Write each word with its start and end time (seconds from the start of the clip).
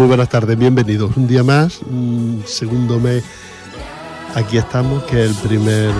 Muy 0.00 0.08
buenas 0.08 0.30
tardes, 0.30 0.56
bienvenidos. 0.56 1.14
Un 1.14 1.28
día 1.28 1.44
más, 1.44 1.80
un 1.82 2.42
segundo 2.46 2.98
mes. 2.98 3.22
Aquí 4.34 4.56
estamos, 4.56 5.02
que 5.02 5.22
es 5.22 5.28
el 5.28 5.36
primer 5.46 5.90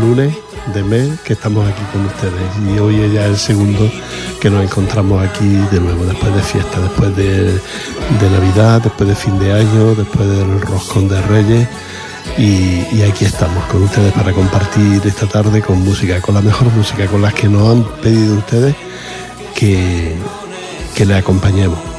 lunes 0.00 0.32
de 0.72 0.84
mes 0.84 1.18
que 1.22 1.32
estamos 1.32 1.68
aquí 1.68 1.82
con 1.92 2.06
ustedes. 2.06 2.72
Y 2.72 2.78
hoy 2.78 3.00
es 3.00 3.12
ya 3.12 3.26
el 3.26 3.36
segundo 3.36 3.90
que 4.40 4.48
nos 4.48 4.62
encontramos 4.62 5.26
aquí 5.26 5.48
de 5.72 5.80
nuevo, 5.80 6.04
después 6.04 6.36
de 6.36 6.42
fiesta, 6.42 6.80
después 6.80 7.16
de, 7.16 7.60
Navidad, 8.30 8.80
después 8.80 9.08
de 9.08 9.16
fin 9.16 9.36
de 9.40 9.52
año, 9.52 9.96
después 9.96 10.28
del 10.28 10.60
roscón 10.60 11.08
de 11.08 11.20
Reyes. 11.22 11.68
Y, 12.38 13.02
aquí 13.02 13.24
estamos 13.24 13.64
con 13.64 13.82
ustedes 13.82 14.12
para 14.12 14.32
compartir 14.32 15.02
esta 15.04 15.26
tarde 15.26 15.62
con 15.62 15.82
música, 15.82 16.20
con 16.20 16.36
la 16.36 16.42
mejor 16.42 16.72
música, 16.74 17.08
con 17.08 17.22
las 17.22 17.34
que 17.34 17.48
nos 17.48 17.68
han 17.68 17.82
pedido 18.02 18.36
ustedes 18.36 18.76
que, 19.56 20.14
que 20.94 21.04
le 21.04 21.16
acompañemos. 21.16 21.97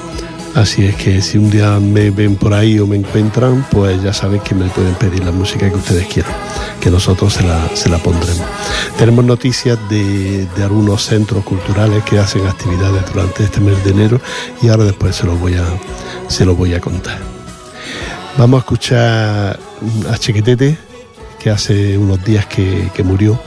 Así 0.56 0.86
es 0.86 0.96
que 0.96 1.22
si 1.22 1.38
un 1.38 1.50
día 1.50 1.80
me 1.80 2.10
ven 2.10 2.36
por 2.36 2.54
ahí 2.54 2.80
o 2.80 2.88
me 2.88 2.96
encuentran, 2.96 3.66
pues 3.70 4.02
ya 4.02 4.12
saben 4.14 4.40
que 4.42 4.56
me 4.56 4.68
pueden 4.70 4.96
pedir 4.96 5.24
la 5.24 5.32
música 5.32 5.70
que 5.70 5.76
ustedes 5.76 6.08
quieran, 6.08 6.34
que 6.82 6.90
nosotros 6.90 7.34
se 7.34 7.44
la, 7.44 7.70
se 7.76 7.88
la 7.88 8.00
pondremos. 8.00 8.46
Tenemos 8.98 9.26
noticias 9.26 9.78
de, 9.90 10.48
algunos 10.62 11.04
centros 11.04 11.44
culturales 11.44 12.04
que 12.04 12.20
hacen 12.20 12.46
actividades 12.48 13.04
durante 13.14 13.44
este 13.44 13.62
mes 13.62 13.84
de 13.84 13.92
enero 13.92 14.20
y 14.62 14.70
ahora 14.70 14.86
después 14.86 15.16
se 15.16 15.26
los 15.26 15.40
voy 15.40 15.54
a, 15.54 15.64
se 16.28 16.46
los 16.46 16.58
voy 16.58 16.74
a 16.74 16.82
contar. 16.82 17.20
Vamos 18.38 18.58
a 18.58 18.60
escuchar 18.60 19.60
a 20.12 20.18
Chequetete, 20.18 20.78
que 21.40 21.50
hace 21.52 21.98
unos 21.98 22.24
días 22.26 22.48
que, 22.48 22.90
que, 22.94 23.04
murió. 23.04 23.40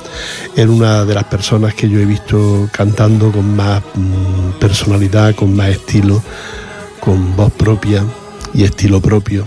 Era 0.56 0.70
una 0.70 1.05
de 1.05 1.14
las 1.14 1.25
personas 1.25 1.75
que 1.75 1.89
yo 1.89 1.98
he 1.98 2.06
visto 2.06 2.69
cantando 2.72 3.31
con 3.31 3.55
más 3.55 3.83
mm, 3.94 4.59
personalidad, 4.59 5.34
con 5.34 5.55
más 5.55 5.69
estilo 5.69 6.22
con 7.03 7.34
voz 7.34 7.53
propia 7.55 8.05
y 8.55 8.62
estilo 8.62 9.00
propio 9.00 9.45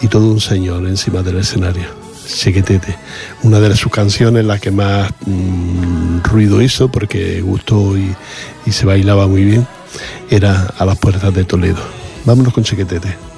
y 0.00 0.06
todo 0.06 0.30
un 0.30 0.40
señor 0.40 0.86
encima 0.86 1.22
del 1.22 1.38
escenario. 1.38 1.88
Chequetete, 2.24 2.96
una 3.42 3.58
de 3.58 3.74
sus 3.74 3.90
canciones, 3.90 4.44
la 4.44 4.60
que 4.60 4.70
más 4.70 5.10
mmm, 5.26 6.20
ruido 6.22 6.62
hizo 6.62 6.88
porque 6.88 7.40
gustó 7.40 7.98
y, 7.98 8.14
y 8.64 8.70
se 8.70 8.86
bailaba 8.86 9.26
muy 9.26 9.44
bien, 9.44 9.66
era 10.30 10.72
A 10.78 10.84
las 10.84 10.96
puertas 10.96 11.34
de 11.34 11.44
Toledo. 11.44 11.82
Vámonos 12.24 12.54
con 12.54 12.62
Chequetete. 12.62 13.33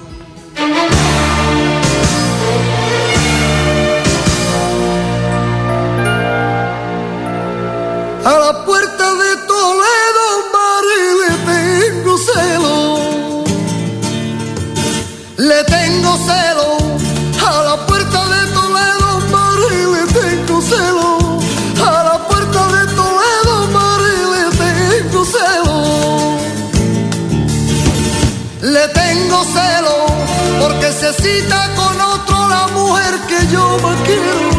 Cita 31.37 31.75
con 31.75 32.01
otro 32.01 32.49
la 32.49 32.67
mujer 32.69 33.15
que 33.29 33.47
yo 33.49 33.79
más 33.83 33.99
quiero. 34.03 34.51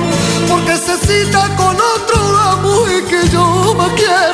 Porque 0.47 0.77
se 0.77 0.97
cita 1.07 1.55
con 1.55 1.75
otro 1.75 2.31
la 2.31 2.55
mujer 2.57 3.05
que 3.05 3.29
yo 3.29 3.73
más 3.75 3.91
quiero. 3.93 4.26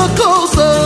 Las 0.00 0.20
cosas. 0.20 0.78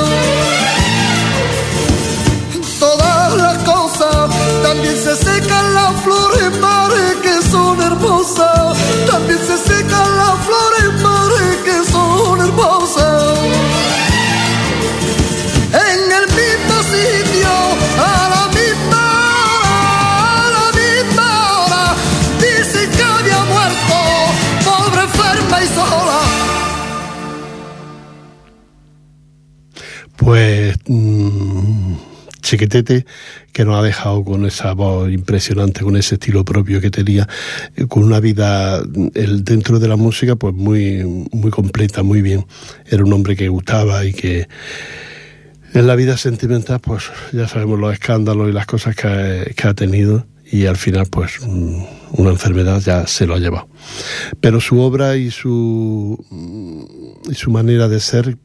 Todas 2.79 3.35
las 3.37 3.59
cosas. 3.63 4.31
También 4.63 4.97
se 4.97 5.17
secan 5.17 5.75
las 5.75 6.01
flores, 6.03 6.51
mares 6.61 7.17
que 7.23 7.43
son 7.51 7.81
hermosas. 7.81 8.77
También 9.07 9.39
se 9.39 9.57
secan 9.59 9.74
Pues 30.25 30.75
mmm, 30.89 31.97
Chequetete, 32.41 33.05
que 33.53 33.65
nos 33.65 33.77
ha 33.77 33.83
dejado 33.83 34.25
con 34.25 34.47
esa 34.47 34.73
voz 34.73 35.11
impresionante, 35.11 35.83
con 35.83 35.97
ese 35.97 36.15
estilo 36.15 36.45
propio 36.47 36.81
que 36.81 36.91
tenía, 36.91 37.29
eh, 37.77 37.87
con 37.87 38.05
una 38.05 38.21
vida 38.21 38.83
el, 39.15 39.45
dentro 39.45 39.79
de 39.79 39.89
la 39.89 39.97
música 39.97 40.37
pues 40.37 40.55
muy, 40.55 41.29
muy 41.31 41.51
completa, 41.51 42.03
muy 42.03 42.23
bien. 42.23 42.47
Era 42.87 43.05
un 43.05 43.13
hombre 43.13 43.37
que 43.37 43.49
gustaba 43.49 44.05
y 44.05 44.13
que 44.13 44.49
En 45.75 45.87
la 45.89 45.97
vida 45.97 46.17
sentimental, 46.17 46.81
pues 46.81 47.11
ya 47.33 47.49
sabemos 47.49 47.81
los 47.81 47.93
escándalos 47.93 48.49
y 48.49 48.53
las 48.53 48.67
cosas 48.67 48.95
que, 48.95 49.53
que 49.57 49.69
ha 49.69 49.75
tenido 49.75 50.25
y 50.55 50.67
al 50.67 50.77
final 50.77 51.07
pues 51.11 51.41
una 51.41 52.31
enfermedad 52.31 52.81
ya 52.81 53.09
se 53.09 53.27
lo 53.27 53.35
ha 53.35 53.41
llevado. 53.41 53.67
Pero 54.41 54.61
su 54.61 54.79
obra 54.79 55.17
y 55.17 55.33
su, 55.33 56.17
mm, 56.31 57.31
y 57.33 57.35
su 57.35 57.51
manera 57.51 57.89
de 57.89 57.99
ser 57.99 58.37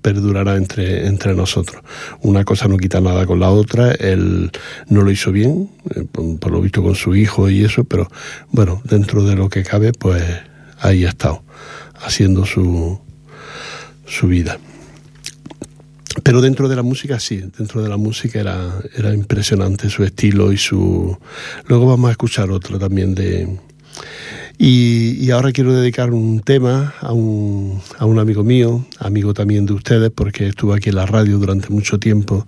perdurará 0.00 0.56
entre, 0.56 1.06
entre 1.06 1.34
nosotros. 1.34 1.82
Una 2.22 2.46
cosa 2.46 2.68
no 2.68 2.78
quita 2.78 3.02
nada 3.02 3.26
con 3.26 3.38
la 3.38 3.50
otra, 3.50 3.92
él 3.92 4.50
no 4.88 5.02
lo 5.02 5.10
hizo 5.10 5.30
bien, 5.30 5.68
eh, 5.94 6.06
por, 6.10 6.50
lo 6.50 6.62
visto 6.62 6.82
con 6.82 6.94
su 6.94 7.14
hijo 7.14 7.50
y 7.50 7.62
eso, 7.62 7.84
pero 7.84 8.10
bueno, 8.50 8.80
dentro 8.84 9.22
de 9.22 9.36
lo 9.36 9.50
que 9.50 9.62
cabe, 9.62 9.92
pues 9.92 10.22
ahí 10.80 11.04
ha 11.04 11.10
estado, 11.10 11.42
haciendo 12.00 12.46
su, 12.46 12.98
su 14.06 14.26
vida. 14.26 14.58
Pero 16.22 16.40
dentro 16.40 16.68
de 16.68 16.76
la 16.76 16.82
música 16.82 17.20
sí, 17.20 17.42
dentro 17.56 17.82
de 17.82 17.88
la 17.88 17.96
música 17.96 18.40
era, 18.40 18.80
era 18.96 19.14
impresionante 19.14 19.90
su 19.90 20.04
estilo 20.04 20.52
y 20.52 20.58
su... 20.58 21.16
Luego 21.66 21.86
vamos 21.86 22.08
a 22.08 22.12
escuchar 22.12 22.50
otro 22.50 22.78
también 22.78 23.14
de... 23.14 23.58
Y, 24.60 25.30
ahora 25.30 25.52
quiero 25.52 25.72
dedicar 25.72 26.10
un 26.12 26.40
tema 26.40 26.94
a 27.00 27.12
un, 27.12 27.80
a 27.96 28.06
un 28.06 28.18
amigo 28.18 28.42
mío, 28.42 28.84
amigo 28.98 29.32
también 29.32 29.66
de 29.66 29.72
ustedes, 29.72 30.10
porque 30.10 30.48
estuvo 30.48 30.72
aquí 30.72 30.88
en 30.88 30.96
la 30.96 31.06
radio 31.06 31.38
durante 31.38 31.68
mucho 31.68 32.00
tiempo, 32.00 32.44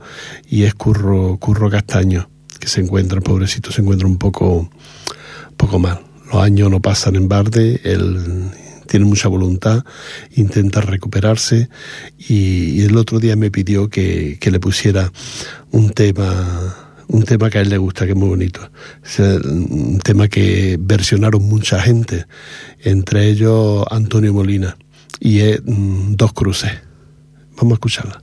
y 0.48 0.64
es 0.64 0.74
Curro, 0.74 1.36
Curro 1.38 1.70
Castaño, 1.70 2.28
que 2.58 2.66
se 2.66 2.80
encuentra, 2.80 3.20
pobrecito, 3.20 3.70
se 3.70 3.82
encuentra 3.82 4.08
un 4.08 4.18
poco, 4.18 4.68
poco 5.56 5.78
mal. 5.78 6.00
Los 6.32 6.42
años 6.42 6.68
no 6.68 6.80
pasan 6.80 7.14
en 7.14 7.28
barde, 7.28 7.80
él 7.84 8.50
tiene 8.90 9.06
mucha 9.06 9.28
voluntad, 9.28 9.84
intenta 10.34 10.80
recuperarse 10.80 11.68
y, 12.18 12.82
el 12.82 12.96
otro 12.96 13.20
día 13.20 13.36
me 13.36 13.48
pidió 13.52 13.88
que, 13.88 14.36
le 14.42 14.58
pusiera 14.58 15.12
un 15.70 15.90
tema 15.90 16.76
un 17.06 17.22
tema 17.22 17.50
que 17.50 17.58
a 17.58 17.60
él 17.60 17.68
le 17.68 17.78
gusta, 17.78 18.04
que 18.04 18.12
es 18.12 18.16
muy 18.16 18.28
bonito. 18.28 18.60
Un 19.44 20.00
tema 20.02 20.28
que 20.28 20.76
versionaron 20.80 21.42
mucha 21.42 21.80
gente, 21.80 22.26
entre 22.82 23.28
ellos 23.28 23.84
Antonio 23.90 24.32
Molina, 24.32 24.76
y 25.20 25.40
es 25.40 25.60
mm, 25.64 26.14
Dos 26.14 26.32
Cruces. 26.32 26.72
Vamos 27.56 27.72
a 27.72 27.74
escucharla. 27.74 28.22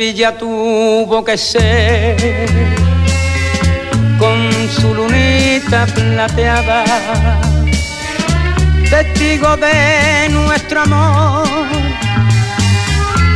Sevilla 0.00 0.32
tuvo 0.38 1.22
que 1.22 1.36
ser. 1.36 2.16
Con 4.18 4.50
su 4.70 4.94
lunita 4.94 5.84
plateada, 5.94 6.84
testigo 8.88 9.58
de 9.58 10.30
nuestro 10.30 10.80
amor, 10.80 11.46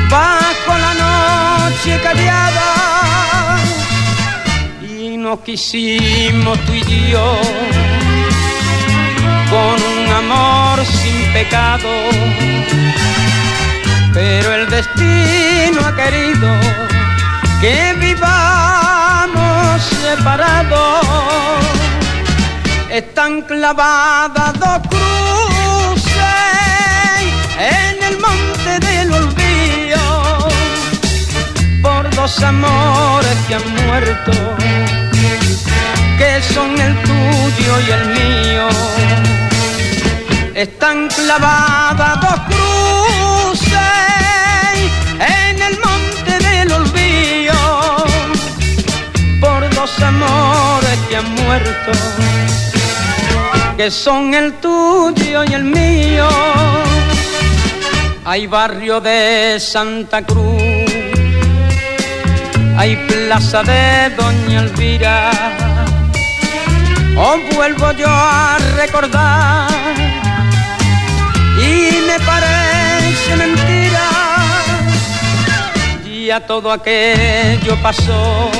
bajo 0.09 0.73
la 0.85 0.95
noche 1.05 2.01
callada, 2.03 3.59
y 4.81 5.19
nos 5.19 5.41
quisimos 5.41 6.59
tú 6.61 6.73
y 6.73 7.13
con 9.51 9.77
un 9.99 10.13
amor 10.17 10.83
sin 10.87 11.31
pecado 11.35 11.91
pero 14.15 14.55
el 14.55 14.71
destino 14.71 15.85
ha 15.85 15.95
querido 15.97 16.49
que 17.61 17.95
vivamos 17.99 19.83
separados. 19.83 21.05
Están 22.89 23.43
clavadas 23.43 24.53
dos 24.61 24.79
cruces 24.89 26.15
en 27.59 28.03
el 28.05 28.21
monte 28.21 28.79
del 28.87 29.13
olvido 29.13 30.49
por 31.83 32.09
dos 32.15 32.41
amores 32.41 33.37
que 33.49 33.57
han 33.57 33.69
muerto, 33.87 34.33
que 36.19 36.41
son 36.55 36.81
el 36.81 36.95
tuyo 37.03 37.81
y 37.87 37.91
el 37.91 38.07
mío. 38.19 38.69
Están 40.55 41.09
clavadas 41.09 42.21
dos 42.21 42.35
cruces 42.35 42.54
que 51.15 51.21
muerto, 51.43 51.93
que 53.77 53.89
son 53.91 54.35
el 54.35 54.55
tuyo 54.55 55.45
y 55.45 55.55
el 55.55 55.65
mío. 55.65 56.29
Hay 58.25 58.47
barrio 58.47 59.01
de 59.01 59.59
Santa 59.61 60.23
Cruz, 60.23 60.91
hay 62.77 62.97
plaza 63.09 63.63
de 63.63 64.11
Doña 64.17 64.61
Elvira. 64.63 65.31
Os 67.17 67.55
vuelvo 67.55 67.93
yo 67.93 68.09
a 68.09 68.59
recordar 68.77 69.71
y 71.61 72.01
me 72.09 72.19
parece 72.27 73.37
mentira 73.37 74.35
ya 76.25 76.41
todo 76.41 76.73
aquello 76.73 77.77
pasó, 77.83 78.51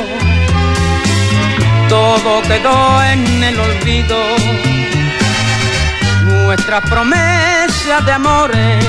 todo 1.89 2.43
quedó 2.43 3.03
en 3.03 3.43
el 3.43 3.59
olvido, 3.59 4.17
nuestras 6.23 6.89
promesas 6.89 8.05
de 8.07 8.13
amores 8.13 8.85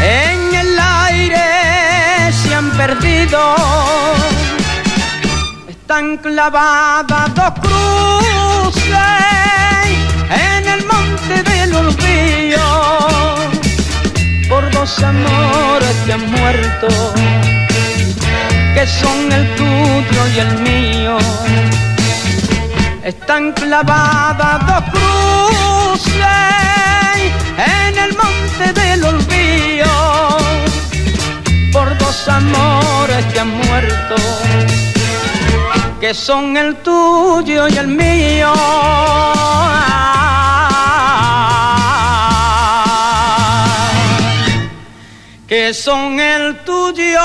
en 0.00 0.54
el 0.54 0.78
aire 0.78 2.32
se 2.32 2.54
han 2.54 2.70
perdido, 2.70 3.40
están 5.68 6.16
clavadas 6.18 7.34
dos 7.34 7.52
cruces 7.60 8.86
en 10.30 10.68
el 10.68 10.84
monte 10.86 11.42
del 11.50 11.74
olvido. 11.74 13.36
Por 14.48 14.70
dos 14.70 15.02
amores 15.02 15.96
que 16.04 16.12
han 16.12 16.30
muerto 16.30 16.86
que 18.74 18.86
son 18.86 19.32
el 19.32 19.54
tuyo 19.56 20.28
y 20.34 20.38
el 20.38 20.58
mío. 20.60 21.18
Están 23.06 23.52
clavadas 23.52 24.66
dos 24.66 24.82
cruces 24.90 26.12
en 27.56 27.98
el 27.98 28.16
monte 28.16 28.72
del 28.72 29.04
olvido 29.04 30.38
por 31.72 31.96
dos 31.98 32.28
amores 32.28 33.24
que 33.26 33.38
han 33.38 33.50
muerto, 33.58 34.16
que 36.00 36.12
son 36.14 36.56
el 36.56 36.74
tuyo 36.82 37.68
y 37.68 37.76
el 37.76 37.86
mío. 37.86 38.52
que 45.46 45.72
son 45.72 46.18
el 46.18 46.56
tuyo. 46.64 47.20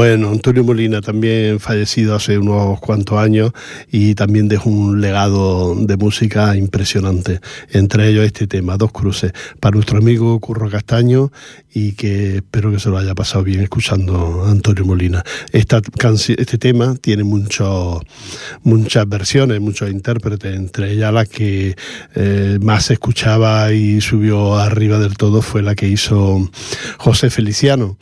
Bueno, 0.00 0.30
Antonio 0.30 0.64
Molina 0.64 1.02
también 1.02 1.60
fallecido 1.60 2.14
hace 2.14 2.38
unos 2.38 2.80
cuantos 2.80 3.18
años 3.18 3.52
y 3.92 4.14
también 4.14 4.48
dejó 4.48 4.70
un 4.70 5.02
legado 5.02 5.74
de 5.74 5.98
música 5.98 6.56
impresionante. 6.56 7.40
Entre 7.68 8.08
ellos 8.08 8.24
este 8.24 8.46
tema, 8.46 8.78
Dos 8.78 8.92
Cruces, 8.92 9.34
para 9.60 9.74
nuestro 9.74 9.98
amigo 9.98 10.40
Curro 10.40 10.70
Castaño 10.70 11.30
y 11.74 11.92
que 11.92 12.36
espero 12.36 12.72
que 12.72 12.80
se 12.80 12.88
lo 12.88 12.96
haya 12.96 13.14
pasado 13.14 13.44
bien 13.44 13.60
escuchando 13.60 14.44
a 14.46 14.50
Antonio 14.50 14.86
Molina. 14.86 15.22
Esta 15.52 15.82
este 15.82 16.56
tema 16.56 16.94
tiene 16.98 17.22
muchas 17.22 19.06
versiones, 19.06 19.60
muchos 19.60 19.90
intérpretes, 19.90 20.56
entre 20.56 20.92
ellas 20.92 21.12
la 21.12 21.26
que 21.26 21.76
eh, 22.14 22.58
más 22.62 22.86
se 22.86 22.94
escuchaba 22.94 23.70
y 23.74 24.00
subió 24.00 24.56
arriba 24.56 24.98
del 24.98 25.18
todo 25.18 25.42
fue 25.42 25.60
la 25.60 25.74
que 25.74 25.88
hizo 25.88 26.50
José 26.96 27.28
Feliciano 27.28 27.98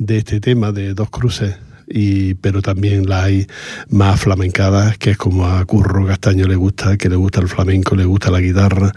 de 0.00 0.18
este 0.18 0.40
tema 0.40 0.72
de 0.72 0.94
Dos 0.94 1.10
Cruces. 1.10 1.54
Y, 1.92 2.34
pero 2.34 2.62
también 2.62 3.08
la 3.08 3.24
hay 3.24 3.46
más 3.88 4.20
flamencadas, 4.20 4.96
que 4.96 5.10
es 5.10 5.16
como 5.16 5.46
a 5.46 5.64
Curro 5.64 6.06
Castaño 6.06 6.46
le 6.46 6.54
gusta, 6.54 6.96
que 6.96 7.08
le 7.08 7.16
gusta 7.16 7.40
el 7.40 7.48
flamenco, 7.48 7.96
le 7.96 8.04
gusta 8.04 8.30
la 8.30 8.40
guitarra, 8.40 8.92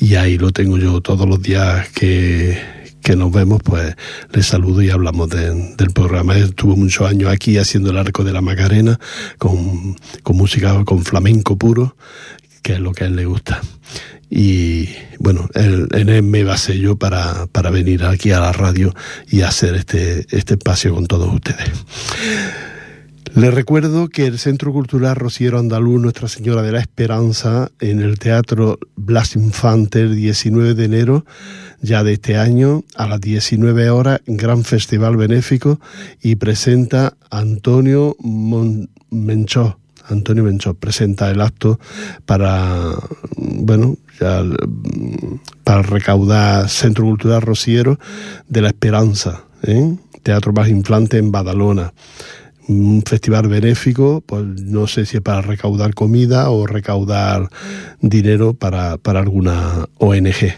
y 0.00 0.14
ahí 0.14 0.38
lo 0.38 0.50
tengo 0.50 0.78
yo 0.78 1.02
todos 1.02 1.28
los 1.28 1.42
días 1.42 1.90
que, 1.90 2.58
que 3.02 3.16
nos 3.16 3.30
vemos, 3.32 3.60
pues 3.62 3.94
le 4.32 4.42
saludo 4.42 4.80
y 4.80 4.88
hablamos 4.88 5.28
del 5.28 5.90
programa. 5.94 6.38
Estuvo 6.38 6.74
muchos 6.74 7.06
años 7.06 7.30
aquí 7.30 7.58
haciendo 7.58 7.90
el 7.90 7.98
arco 7.98 8.24
de 8.24 8.32
la 8.32 8.40
Macarena, 8.40 8.98
con, 9.36 9.96
con 10.22 10.36
música, 10.36 10.84
con 10.86 11.04
flamenco 11.04 11.56
puro, 11.56 11.96
que 12.62 12.74
es 12.74 12.80
lo 12.80 12.92
que 12.92 13.04
a 13.04 13.06
él 13.08 13.16
le 13.16 13.26
gusta 13.26 13.60
y 14.30 14.88
bueno, 15.18 15.48
en 15.54 16.08
él 16.08 16.22
me 16.22 16.44
basé 16.44 16.78
yo 16.78 16.96
para, 16.96 17.46
para 17.46 17.70
venir 17.70 18.04
aquí 18.04 18.30
a 18.32 18.40
la 18.40 18.52
radio 18.52 18.94
y 19.30 19.42
hacer 19.42 19.74
este, 19.74 20.26
este 20.30 20.54
espacio 20.54 20.94
con 20.94 21.06
todos 21.06 21.32
ustedes. 21.32 21.70
Les 23.34 23.54
recuerdo 23.54 24.08
que 24.08 24.26
el 24.26 24.38
Centro 24.38 24.72
Cultural 24.72 25.14
Rociero 25.14 25.58
Andaluz 25.58 26.00
Nuestra 26.00 26.28
Señora 26.28 26.62
de 26.62 26.72
la 26.72 26.80
Esperanza 26.80 27.70
en 27.78 28.00
el 28.00 28.18
Teatro 28.18 28.78
Blas 28.96 29.36
Infante 29.36 30.00
el 30.00 30.16
19 30.16 30.74
de 30.74 30.84
enero 30.84 31.26
ya 31.80 32.02
de 32.02 32.14
este 32.14 32.36
año 32.36 32.84
a 32.96 33.06
las 33.06 33.20
19 33.20 33.90
horas 33.90 34.20
gran 34.26 34.64
festival 34.64 35.16
benéfico 35.16 35.78
y 36.22 36.36
presenta 36.36 37.14
Antonio 37.30 38.16
Menchó 39.10 39.78
Antonio 40.08 40.44
Menchó 40.44 40.74
presenta 40.74 41.30
el 41.30 41.40
acto 41.40 41.78
para, 42.26 42.94
bueno, 43.36 43.96
para 45.64 45.82
recaudar 45.82 46.68
Centro 46.68 47.04
Cultural 47.04 47.42
Rociero 47.42 47.98
de 48.48 48.62
la 48.62 48.68
Esperanza, 48.68 49.44
¿eh? 49.62 49.96
Teatro 50.22 50.52
Más 50.52 50.68
Inflante 50.68 51.18
en 51.18 51.32
Badalona. 51.32 51.92
Un 52.68 53.02
festival 53.06 53.48
benéfico, 53.48 54.22
pues 54.26 54.44
no 54.44 54.86
sé 54.86 55.06
si 55.06 55.16
es 55.16 55.22
para 55.22 55.40
recaudar 55.40 55.94
comida 55.94 56.50
o 56.50 56.66
recaudar 56.66 57.48
dinero 58.00 58.52
para, 58.52 58.98
para 58.98 59.20
alguna 59.20 59.88
ONG. 59.98 60.54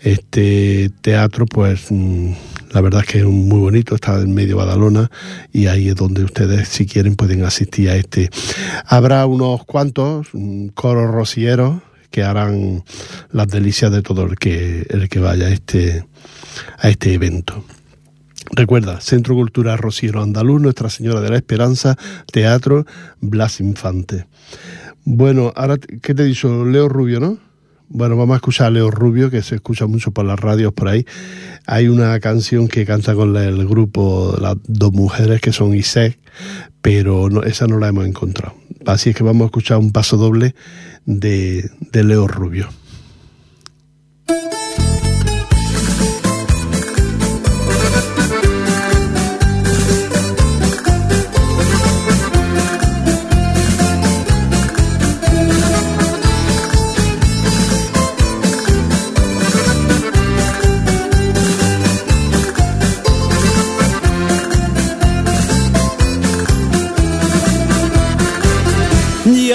Este 0.00 0.90
teatro, 1.00 1.46
pues 1.46 1.86
mm, 1.90 2.32
la 2.72 2.80
verdad 2.80 3.02
es 3.02 3.06
que 3.06 3.18
es 3.18 3.24
muy 3.24 3.58
bonito, 3.58 3.94
está 3.94 4.18
en 4.18 4.34
medio 4.34 4.56
de 4.56 4.64
Badalona 4.64 5.10
y 5.52 5.66
ahí 5.66 5.88
es 5.88 5.96
donde 5.96 6.24
ustedes, 6.24 6.68
si 6.68 6.86
quieren, 6.86 7.16
pueden 7.16 7.44
asistir 7.44 7.90
a 7.90 7.96
este. 7.96 8.30
Habrá 8.86 9.26
unos 9.26 9.64
cuantos 9.64 10.28
mm, 10.32 10.68
coros 10.68 11.10
rocieros 11.10 11.82
que 12.10 12.22
harán 12.22 12.84
las 13.30 13.48
delicias 13.48 13.90
de 13.90 14.02
todo 14.02 14.24
el 14.24 14.36
que, 14.36 14.86
el 14.90 15.08
que 15.08 15.18
vaya 15.18 15.46
a 15.46 15.50
este, 15.50 16.06
a 16.78 16.88
este 16.88 17.14
evento. 17.14 17.64
Recuerda, 18.50 19.00
Centro 19.00 19.34
Cultural 19.34 19.78
Rociero 19.78 20.22
Andaluz, 20.22 20.60
Nuestra 20.60 20.90
Señora 20.90 21.20
de 21.20 21.30
la 21.30 21.36
Esperanza, 21.36 21.96
Teatro 22.30 22.84
Blas 23.20 23.60
Infante. 23.60 24.26
Bueno, 25.04 25.52
ahora, 25.56 25.78
¿qué 25.78 26.14
te 26.14 26.22
he 26.22 26.26
dicho? 26.26 26.64
Leo 26.64 26.88
Rubio, 26.88 27.18
¿no? 27.18 27.38
Bueno, 27.94 28.16
vamos 28.16 28.32
a 28.32 28.36
escuchar 28.36 28.68
a 28.68 28.70
Leo 28.70 28.90
Rubio, 28.90 29.30
que 29.30 29.42
se 29.42 29.56
escucha 29.56 29.86
mucho 29.86 30.12
por 30.12 30.24
las 30.24 30.40
radios 30.40 30.72
por 30.72 30.88
ahí. 30.88 31.04
Hay 31.66 31.88
una 31.88 32.18
canción 32.20 32.66
que 32.66 32.86
canta 32.86 33.14
con 33.14 33.36
el 33.36 33.68
grupo, 33.68 34.34
las 34.40 34.56
dos 34.64 34.94
mujeres 34.94 35.42
que 35.42 35.52
son 35.52 35.74
ISEC, 35.74 36.18
pero 36.80 37.44
esa 37.44 37.66
no 37.66 37.78
la 37.78 37.88
hemos 37.88 38.06
encontrado. 38.06 38.54
Así 38.86 39.10
es 39.10 39.16
que 39.16 39.22
vamos 39.22 39.42
a 39.42 39.46
escuchar 39.46 39.76
un 39.76 39.92
paso 39.92 40.16
doble 40.16 40.54
de, 41.04 41.70
de 41.92 42.02
Leo 42.02 42.26
Rubio. 42.26 42.70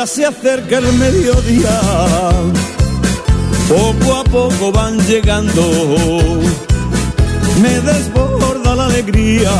Se 0.06 0.26
acerca 0.26 0.78
el 0.78 0.94
mediodía, 0.94 1.82
poco 3.68 4.16
a 4.16 4.24
poco 4.26 4.72
van 4.72 5.00
llegando, 5.08 5.64
me 7.62 7.80
desborda 7.82 8.76
la 8.76 8.86
alegría 8.86 9.52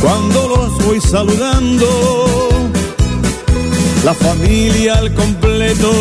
cuando 0.00 0.48
los 0.48 0.86
voy 0.86 1.00
saludando, 1.00 2.46
la 4.04 4.14
familia 4.14 4.94
al 4.98 5.12
completo, 5.14 5.92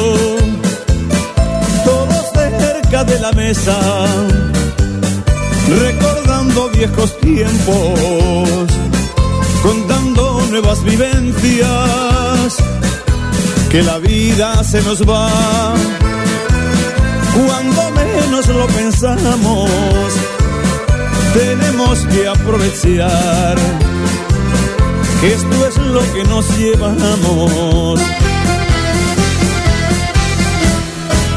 todos 1.83 2.25
cerca 2.33 3.03
de 3.05 3.19
la 3.19 3.31
mesa, 3.31 3.77
recordando 5.79 6.69
viejos 6.69 7.17
tiempos, 7.21 8.69
contando 9.65 10.45
nuevas 10.51 10.83
vivencias 10.83 12.57
que 13.71 13.81
la 13.81 13.97
vida 13.97 14.63
se 14.63 14.79
nos 14.83 15.01
va. 15.01 15.73
Cuando 17.33 17.81
menos 17.91 18.47
lo 18.47 18.67
pensamos, 18.67 19.69
tenemos 21.33 21.99
que 22.11 22.27
aprovechar 22.27 23.55
que 25.19 25.33
esto 25.33 25.67
es 25.67 25.77
lo 25.77 26.01
que 26.13 26.23
nos 26.25 26.45
llevamos. 26.57 27.99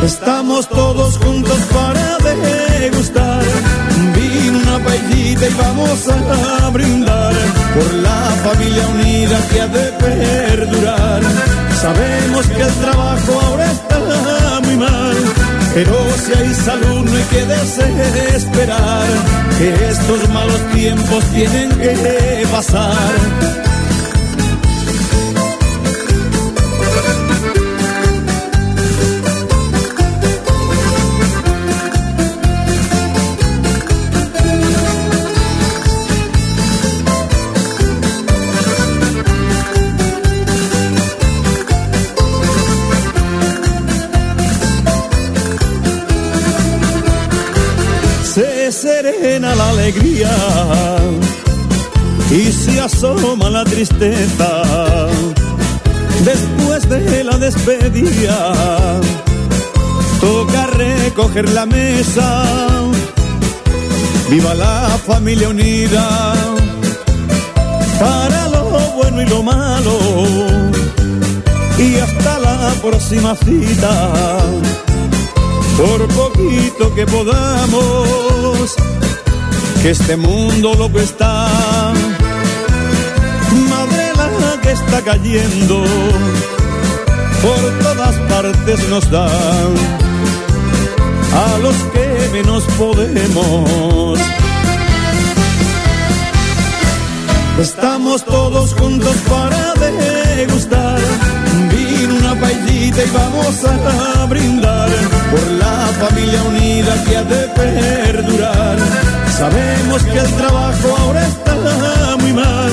Estamos 0.02 0.68
todos 0.68 1.18
juntos 1.18 1.58
para 1.72 2.18
degustar. 2.18 3.42
Vino, 4.14 4.58
una 4.58 4.78
paellita 4.84 5.48
y 5.48 5.54
vamos 5.54 6.08
a 6.08 6.70
brindar 6.70 7.34
por 7.74 7.94
la 7.94 8.20
familia 8.44 8.86
unida 8.88 9.38
que 9.50 9.60
ha 9.60 9.66
de 9.66 9.92
perdurar. 9.92 11.22
Sabemos 11.80 12.46
que 12.46 12.62
el 12.62 12.74
trabajo 12.74 13.40
ahora 13.42 13.72
está 13.72 14.60
muy 14.64 14.76
mal, 14.76 15.16
pero 15.74 15.94
si 16.24 16.32
hay 16.32 16.54
salud 16.54 17.04
no 17.04 17.16
hay 17.16 17.24
que 17.24 17.44
desesperar, 17.44 19.06
que 19.58 19.88
estos 19.90 20.28
malos 20.30 20.60
tiempos 20.72 21.24
tienen 21.34 21.70
que 21.70 22.46
pasar 22.50 23.58
la 49.20 49.70
alegría 49.70 50.30
y 52.30 52.52
se 52.52 52.80
asoma 52.80 53.50
la 53.50 53.64
tristeza. 53.64 54.62
Después 56.24 56.88
de 56.88 57.24
la 57.24 57.38
despedida. 57.38 59.00
Toca 60.20 60.66
recoger 60.66 61.48
la 61.50 61.64
mesa, 61.64 62.44
viva 64.28 64.52
la 64.54 64.98
familia 65.06 65.48
unida, 65.48 66.34
para 68.00 68.48
lo 68.48 68.64
bueno 68.96 69.22
y 69.22 69.26
lo 69.26 69.42
malo, 69.44 69.96
y 71.78 71.98
hasta 72.00 72.38
la 72.40 72.74
próxima 72.82 73.36
cita 73.36 74.10
por 75.78 76.08
poquito 76.08 76.92
que 76.94 77.06
podamos, 77.06 78.74
que 79.80 79.90
este 79.90 80.16
mundo 80.16 80.74
loco 80.74 80.98
está. 80.98 81.46
Madre 83.70 84.12
la 84.16 84.60
que 84.60 84.72
está 84.72 85.02
cayendo, 85.02 85.84
por 87.42 87.62
todas 87.84 88.14
partes 88.28 88.88
nos 88.88 89.08
da 89.10 89.28
a 91.44 91.58
los 91.62 91.76
que 91.92 92.30
menos 92.32 92.64
podemos. 92.76 94.18
Estamos 97.60 98.24
todos 98.24 98.74
juntos 98.74 99.16
para 99.28 99.74
degustar. 99.74 101.37
Y 102.50 102.90
vamos 103.12 103.64
a 103.64 104.26
brindar 104.26 104.88
por 105.30 105.50
la 105.52 105.86
familia 106.00 106.42
unida 106.44 107.04
que 107.04 107.16
ha 107.16 107.22
de 107.22 107.48
perdurar. 107.48 108.76
Sabemos 109.36 110.02
que 110.04 110.18
el 110.18 110.32
trabajo 110.36 110.96
ahora 110.98 111.26
está 111.26 112.16
muy 112.18 112.32
mal, 112.32 112.72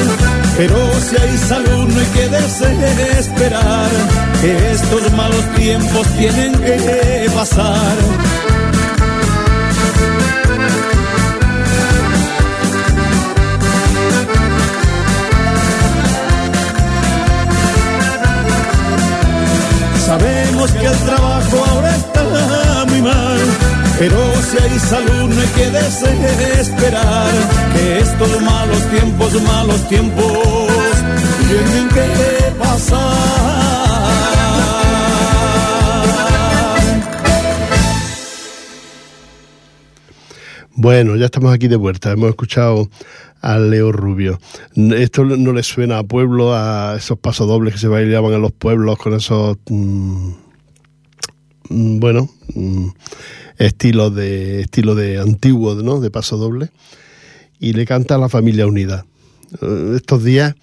pero 0.57 0.77
si 1.01 1.17
hay 1.17 1.37
salud 1.37 1.87
no 1.89 1.99
hay 1.99 2.07
que 2.07 2.29
desesperar, 2.29 3.89
que 4.41 4.71
estos 4.71 5.11
malos 5.13 5.45
tiempos 5.55 6.07
tienen 6.17 6.53
que 6.53 7.29
pasar. 7.35 8.44
El 20.85 20.97
trabajo 20.99 21.65
ahora 21.65 21.95
está 21.95 22.85
muy 22.87 23.01
mal, 23.01 23.39
pero 23.99 24.17
si 24.41 24.57
hay 24.63 24.79
salud 24.79 25.33
no 25.33 25.41
hay 25.41 25.47
que 25.47 25.69
desesperar, 25.71 27.31
que 27.73 27.99
estos 27.99 28.41
malos 28.41 28.89
tiempos, 28.89 29.41
malos 29.43 29.87
tiempos, 29.89 30.67
tienen 31.47 31.89
que 31.89 32.59
pasar. 32.59 33.35
Bueno, 40.77 41.15
ya 41.15 41.25
estamos 41.25 41.53
aquí 41.53 41.67
de 41.67 41.77
vuelta. 41.77 42.11
Hemos 42.11 42.29
escuchado 42.29 42.89
a 43.41 43.57
Leo 43.57 43.91
Rubio. 43.91 44.39
Esto 44.75 45.23
no 45.23 45.53
le 45.53 45.63
suena 45.63 45.99
a 45.99 46.03
pueblo, 46.03 46.53
a 46.53 46.95
esos 46.97 47.17
pasodobles 47.17 47.73
que 47.73 47.79
se 47.79 47.87
bailaban 47.87 48.33
en 48.33 48.41
los 48.41 48.51
pueblos 48.51 48.97
con 48.97 49.13
esos, 49.13 49.57
mm, 49.69 50.31
bueno, 51.69 52.29
mm, 52.53 52.87
estilos 53.57 54.13
de 54.15 54.61
estilo 54.61 54.95
de 54.95 55.19
antiguo, 55.19 55.75
¿no? 55.75 55.99
De 55.99 56.11
pasodoble. 56.11 56.69
Y 57.59 57.73
le 57.73 57.85
canta 57.85 58.15
a 58.15 58.17
la 58.17 58.29
familia 58.29 58.67
unida. 58.67 59.05
Eh, 59.61 59.93
Estos 59.95 60.23
días 60.23 60.55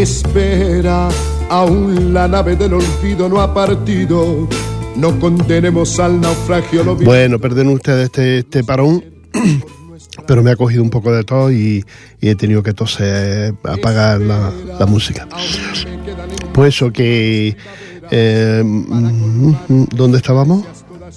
Espera, 0.00 1.10
aún 1.50 2.14
la 2.14 2.26
nave 2.26 2.56
del 2.56 2.72
olvido 2.72 3.28
no 3.28 3.38
ha 3.38 3.52
partido. 3.52 4.48
No 4.96 5.20
condenemos 5.20 6.00
al 6.00 6.18
naufragio 6.22 6.82
lo. 6.82 6.96
Bueno, 6.96 7.38
perdonen 7.38 7.74
ustedes 7.74 8.06
este, 8.06 8.38
este 8.38 8.64
parón, 8.64 9.04
pero 10.26 10.42
me 10.42 10.52
ha 10.52 10.56
cogido 10.56 10.82
un 10.82 10.88
poco 10.88 11.12
de 11.12 11.22
todo 11.22 11.52
y, 11.52 11.84
he 12.22 12.34
tenido 12.34 12.62
que 12.62 12.72
toser, 12.72 13.52
apagar 13.62 14.22
la, 14.22 14.50
música. 14.86 15.28
Pues 16.54 16.76
eso 16.76 16.90
que... 16.90 17.54
eh, 18.10 18.62
mm, 18.64 19.84
¿Dónde 19.94 20.16
estábamos? 20.16 20.64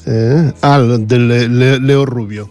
Eh, 0.05 0.51
ah, 0.61 0.79
Le- 0.79 1.79
Leo 1.79 2.05
Rubio. 2.05 2.49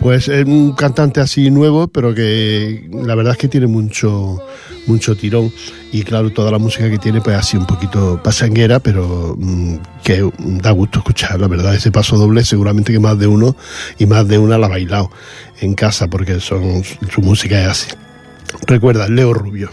Pues 0.00 0.28
es 0.28 0.44
un 0.44 0.72
cantante 0.72 1.20
así 1.20 1.50
nuevo, 1.50 1.88
pero 1.88 2.14
que 2.14 2.88
la 2.92 3.14
verdad 3.14 3.32
es 3.32 3.38
que 3.38 3.48
tiene 3.48 3.66
mucho, 3.66 4.38
mucho 4.86 5.16
tirón. 5.16 5.52
Y 5.92 6.02
claro, 6.02 6.30
toda 6.30 6.50
la 6.50 6.58
música 6.58 6.90
que 6.90 6.98
tiene, 6.98 7.20
pues 7.20 7.36
así 7.36 7.56
un 7.56 7.66
poquito 7.66 8.20
pasanguera, 8.22 8.80
pero 8.80 9.36
mm, 9.38 9.76
que 10.02 10.28
da 10.38 10.70
gusto 10.70 10.98
escuchar, 10.98 11.40
la 11.40 11.48
verdad. 11.48 11.74
Ese 11.74 11.90
paso 11.90 12.16
doble, 12.16 12.44
seguramente 12.44 12.92
que 12.92 13.00
más 13.00 13.18
de 13.18 13.26
uno 13.26 13.56
y 13.98 14.06
más 14.06 14.26
de 14.28 14.38
una 14.38 14.58
la 14.58 14.66
ha 14.66 14.70
bailado 14.70 15.10
en 15.60 15.74
casa, 15.74 16.08
porque 16.08 16.40
son, 16.40 16.82
su 16.84 17.20
música 17.20 17.60
es 17.60 17.68
así. 17.68 17.90
Recuerda, 18.66 19.08
Leo 19.08 19.32
Rubio. 19.32 19.70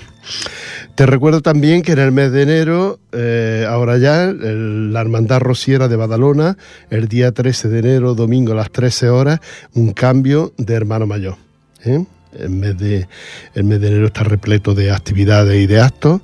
Te 0.96 1.08
recuerdo 1.08 1.42
también 1.42 1.82
que 1.82 1.94
en 1.94 2.00
el 2.00 2.12
mes 2.12 2.32
de 2.32 2.44
enero, 2.44 3.00
eh, 3.12 3.66
ahora 3.68 3.98
ya, 3.98 4.32
la 4.32 5.02
Hermandad 5.02 5.40
Rociera 5.40 5.88
de 5.88 5.96
Badalona, 5.96 6.56
el 6.92 7.08
día 7.08 7.32
13 7.32 7.70
de 7.70 7.80
enero, 7.80 8.14
domingo 8.14 8.52
a 8.52 8.56
las 8.56 8.72
13 8.72 9.10
horas, 9.10 9.40
un 9.74 9.94
cambio 9.94 10.54
de 10.58 10.76
hermano 10.76 11.08
mayor. 11.08 11.38
¿eh? 11.84 12.06
El, 12.40 12.50
mes 12.50 12.78
de, 12.78 13.08
mes 13.56 13.80
de 13.82 13.88
enero 13.88 14.08
está 14.08 14.24
repleto 14.24 14.74
de 14.74 14.92
actividades 14.92 15.62
y 15.62 15.68
de 15.68 15.80
actos. 15.80 16.22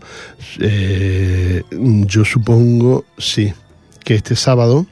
Eh, 0.60 1.64
yo 1.72 2.26
supongo, 2.26 3.06
sí, 3.18 3.54
que 4.04 4.16
este 4.16 4.36
sábado 4.36 4.88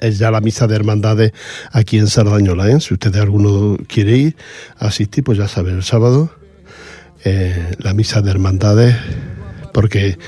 es 0.00 0.18
ya 0.18 0.30
la 0.30 0.40
misa 0.40 0.66
de 0.66 0.74
hermandades 0.74 1.32
aquí 1.70 1.98
en 1.98 2.08
Sardañola. 2.08 2.68
¿eh? 2.70 2.80
Si 2.80 2.94
usted 2.94 3.14
alguno 3.16 3.78
quiere 3.86 4.16
ir 4.16 4.36
asistir, 4.78 5.24
pues 5.24 5.38
ya 5.38 5.48
sabe, 5.48 5.70
el 5.70 5.82
sábado 5.82 6.30
eh, 7.24 7.76
la 7.78 7.94
misa 7.94 8.20
de 8.20 8.30
hermandades, 8.30 8.96
porque 9.72 10.18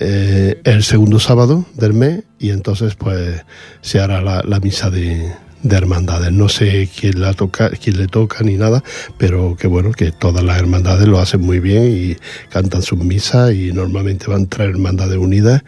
eh, 0.00 0.60
es 0.64 0.74
el 0.74 0.82
segundo 0.82 1.20
sábado 1.20 1.64
del 1.74 1.92
mes 1.92 2.24
y 2.38 2.50
entonces 2.50 2.96
pues 2.96 3.42
se 3.82 4.00
hará 4.00 4.20
la, 4.20 4.42
la 4.42 4.58
misa 4.58 4.90
de, 4.90 5.32
de 5.62 5.76
hermandades. 5.76 6.32
No 6.32 6.48
sé 6.48 6.88
quién, 6.94 7.20
la 7.20 7.34
toca, 7.34 7.70
quién 7.70 7.98
le 7.98 8.06
toca 8.06 8.42
ni 8.42 8.56
nada, 8.56 8.82
pero 9.16 9.56
que 9.56 9.66
bueno, 9.66 9.92
que 9.92 10.12
todas 10.12 10.42
las 10.44 10.58
hermandades 10.58 11.08
lo 11.08 11.18
hacen 11.18 11.40
muy 11.40 11.60
bien 11.60 11.84
y 11.86 12.16
cantan 12.50 12.82
sus 12.82 12.98
misas 12.98 13.52
y 13.52 13.72
normalmente 13.72 14.26
van 14.26 14.46
tres 14.46 14.70
hermandades 14.70 15.18
unidas 15.18 15.62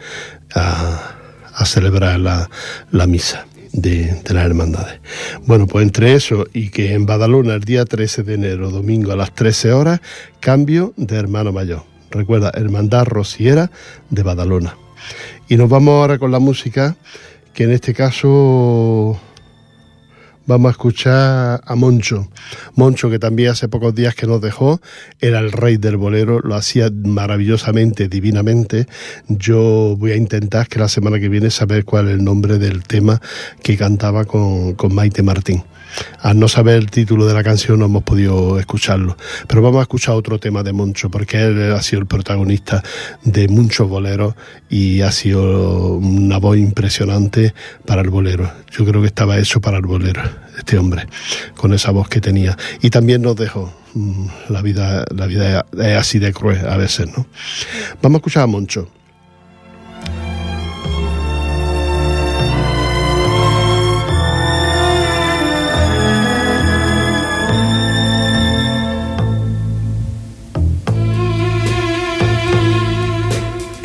a, 0.53 1.15
a 1.53 1.65
celebrar 1.65 2.19
la, 2.19 2.49
la 2.91 3.07
misa 3.07 3.45
de, 3.73 4.21
de 4.23 4.33
las 4.33 4.45
hermandades. 4.45 4.99
Bueno, 5.45 5.67
pues 5.67 5.83
entre 5.83 6.13
eso 6.13 6.45
y 6.53 6.69
que 6.69 6.93
en 6.93 7.05
Badalona 7.05 7.55
el 7.55 7.63
día 7.63 7.85
13 7.85 8.23
de 8.23 8.33
enero, 8.35 8.69
domingo 8.69 9.11
a 9.11 9.15
las 9.15 9.33
13 9.33 9.73
horas, 9.73 10.01
cambio 10.39 10.93
de 10.97 11.17
hermano 11.17 11.51
mayor. 11.51 11.83
Recuerda, 12.09 12.51
Hermandad 12.53 13.05
Rociera 13.05 13.71
de 14.09 14.23
Badalona. 14.23 14.75
Y 15.47 15.55
nos 15.55 15.69
vamos 15.69 15.93
ahora 15.93 16.19
con 16.19 16.31
la 16.31 16.39
música, 16.39 16.95
que 17.53 17.63
en 17.63 17.71
este 17.71 17.93
caso 17.93 19.19
vamos 20.45 20.69
a 20.69 20.71
escuchar 20.71 21.61
a 21.65 21.75
Moncho. 21.75 22.27
Moncho, 22.75 23.09
que 23.09 23.19
también 23.19 23.51
hace 23.51 23.67
pocos 23.67 23.93
días 23.95 24.15
que 24.15 24.27
nos 24.27 24.41
dejó, 24.41 24.81
era 25.19 25.39
el 25.39 25.51
rey 25.51 25.77
del 25.77 25.97
bolero, 25.97 26.39
lo 26.39 26.55
hacía 26.55 26.89
maravillosamente, 26.91 28.07
divinamente. 28.07 28.87
Yo 29.27 29.95
voy 29.97 30.11
a 30.11 30.15
intentar 30.15 30.67
que 30.67 30.79
la 30.79 30.87
semana 30.87 31.19
que 31.19 31.29
viene 31.29 31.49
saber 31.49 31.85
cuál 31.85 32.07
es 32.07 32.15
el 32.15 32.23
nombre 32.23 32.57
del 32.57 32.83
tema 32.83 33.21
que 33.63 33.77
cantaba 33.77 34.25
con, 34.25 34.73
con 34.73 34.93
Maite 34.93 35.23
Martín. 35.23 35.63
Al 36.19 36.39
no 36.39 36.47
saber 36.47 36.77
el 36.77 36.89
título 36.89 37.25
de 37.25 37.33
la 37.33 37.43
canción 37.43 37.79
no 37.79 37.85
hemos 37.85 38.03
podido 38.03 38.59
escucharlo. 38.59 39.17
Pero 39.47 39.61
vamos 39.61 39.79
a 39.79 39.83
escuchar 39.83 40.15
otro 40.15 40.39
tema 40.39 40.63
de 40.63 40.73
Moncho, 40.73 41.09
porque 41.09 41.41
él 41.41 41.73
ha 41.73 41.81
sido 41.81 42.01
el 42.01 42.07
protagonista 42.07 42.83
de 43.23 43.47
muchos 43.47 43.87
boleros 43.87 44.35
y 44.69 45.01
ha 45.01 45.11
sido 45.11 45.95
una 45.95 46.37
voz 46.37 46.57
impresionante 46.57 47.53
para 47.85 48.01
el 48.01 48.09
bolero. 48.09 48.51
Yo 48.71 48.85
creo 48.85 49.01
que 49.01 49.07
estaba 49.07 49.37
hecho 49.37 49.61
para 49.61 49.77
el 49.77 49.85
bolero, 49.85 50.21
este 50.57 50.77
hombre, 50.77 51.07
con 51.55 51.73
esa 51.73 51.91
voz 51.91 52.07
que 52.07 52.21
tenía. 52.21 52.57
Y 52.81 52.89
también 52.89 53.21
nos 53.21 53.35
dejó. 53.35 53.73
Mm, 53.93 54.27
La 54.49 54.61
vida, 54.61 55.05
la 55.13 55.27
vida 55.27 55.65
es 55.77 55.97
así 55.97 56.19
de 56.19 56.31
cruel 56.31 56.65
a 56.67 56.77
veces, 56.77 57.07
¿no? 57.15 57.25
Vamos 58.01 58.17
a 58.17 58.19
escuchar 58.19 58.43
a 58.43 58.47
Moncho. 58.47 58.87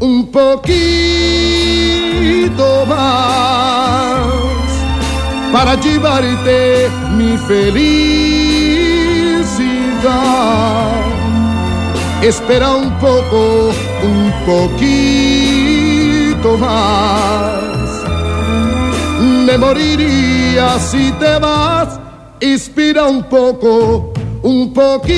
un 0.00 0.26
poquito 0.30 0.74
más 2.86 4.24
para 5.52 5.74
llevarte 5.80 6.88
mi 7.16 7.36
felicidad. 7.38 7.84
Espera 12.22 12.70
un 12.72 12.90
poco, 12.98 13.70
un 14.02 14.32
poquito 14.46 14.88
más. 16.58 17.62
Me 19.46 19.56
moriría 19.58 20.78
si 20.78 21.12
te 21.12 21.38
vas. 21.38 22.00
Inspira 22.40 23.04
un 23.04 23.22
poco, 23.24 24.12
un 24.42 24.72
poquito 24.72 25.14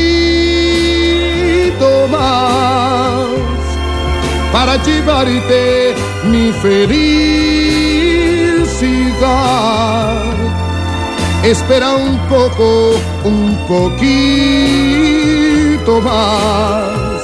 más 2.10 3.35
para 4.52 4.82
llevarte 4.82 5.94
mi 6.24 6.52
felicidad. 6.52 6.96
Espera 11.42 11.94
un 11.94 12.18
poco, 12.28 12.94
un 13.24 13.56
poquito 13.68 14.06
más. 16.00 17.22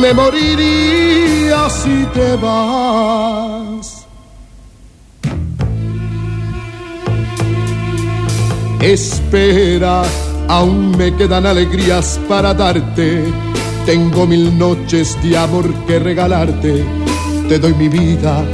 Me 0.00 0.14
moriría 0.14 1.68
si 1.68 2.06
te 2.14 2.36
vas. 2.36 4.06
Espera, 8.80 10.02
aún 10.46 10.96
me 10.96 11.12
quedan 11.16 11.44
alegrías 11.44 12.20
para 12.28 12.54
darte. 12.54 13.24
Tengo 13.86 14.26
mil 14.26 14.58
noches 14.58 15.16
de 15.22 15.38
amor 15.38 15.72
que 15.86 16.00
regalarte. 16.00 16.84
Te 17.48 17.60
doy 17.60 17.72
mi 17.74 17.88
vida 17.88 18.44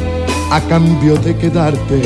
a 0.50 0.60
cambio 0.60 1.16
de 1.16 1.34
quedarte. 1.38 2.02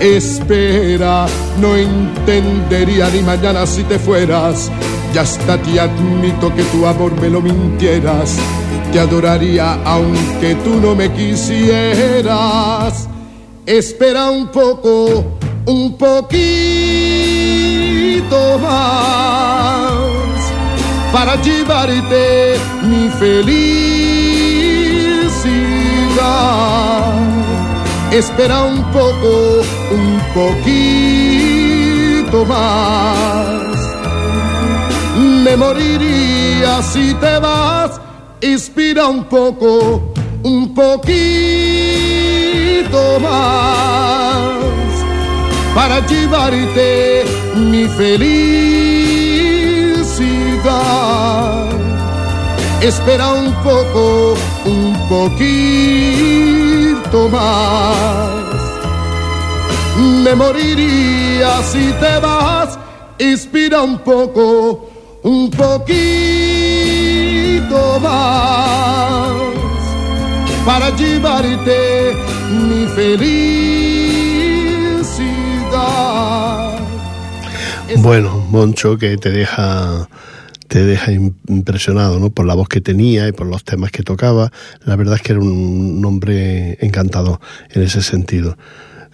Espera, 0.00 1.26
no 1.60 1.76
entendería 1.76 3.08
ni 3.10 3.22
mañana 3.22 3.64
si 3.66 3.84
te 3.84 4.00
fueras. 4.00 4.68
Ya 5.14 5.20
hasta 5.20 5.56
te 5.62 5.78
admito 5.78 6.52
que 6.52 6.64
tu 6.64 6.84
amor 6.84 7.12
me 7.20 7.30
lo 7.30 7.40
mintieras. 7.40 8.36
Te 8.92 8.98
adoraría 8.98 9.74
aunque 9.84 10.56
tú 10.56 10.80
no 10.80 10.96
me 10.96 11.12
quisieras. 11.12 13.08
Espera 13.64 14.28
un 14.28 14.48
poco, 14.48 15.38
un 15.66 15.96
poquito 15.96 16.36
más 18.60 19.85
para 21.16 21.34
llevarte 21.40 22.58
mi 22.82 23.08
felicidad. 23.08 23.46
Espera 28.12 28.64
un 28.64 28.82
poco, 28.92 29.62
un 29.92 30.20
poquito 30.34 30.84
más. 32.44 33.78
Me 35.16 35.56
moriría 35.56 36.82
si 36.82 37.14
te 37.14 37.38
vas. 37.38 37.98
Inspira 38.42 39.06
un 39.06 39.24
poco, 39.24 40.12
un 40.42 40.74
poquito 40.74 41.00
más 43.20 44.42
para 45.74 46.06
llevarte 46.06 47.24
mi 47.54 47.88
felicidad. 47.88 49.05
Espera 52.80 53.32
un 53.32 53.52
poco, 53.62 54.36
un 54.64 54.94
poquito 55.08 55.48
más. 57.28 58.44
Me 60.24 60.34
moriría 60.34 61.62
si 61.62 61.92
te 62.00 62.18
vas. 62.20 62.78
Inspira 63.18 63.82
un 63.82 63.98
poco, 63.98 64.88
un 65.22 65.50
poquito 65.50 65.96
más 68.00 69.26
para 70.66 70.90
llevarte 70.96 72.16
mi 72.50 72.86
felicidad. 72.88 73.86
Bueno, 77.98 78.44
Moncho, 78.50 78.98
que 78.98 79.16
te 79.16 79.30
deja 79.30 80.08
te 80.68 80.84
deja 80.84 81.12
im- 81.12 81.34
impresionado 81.48 82.18
¿no? 82.18 82.30
por 82.30 82.46
la 82.46 82.54
voz 82.54 82.68
que 82.68 82.80
tenía 82.80 83.28
y 83.28 83.32
por 83.32 83.46
los 83.46 83.64
temas 83.64 83.90
que 83.90 84.02
tocaba. 84.02 84.52
La 84.84 84.96
verdad 84.96 85.16
es 85.16 85.22
que 85.22 85.32
era 85.32 85.40
un 85.40 86.02
hombre 86.04 86.78
encantador 86.80 87.38
en 87.70 87.82
ese 87.82 88.02
sentido, 88.02 88.56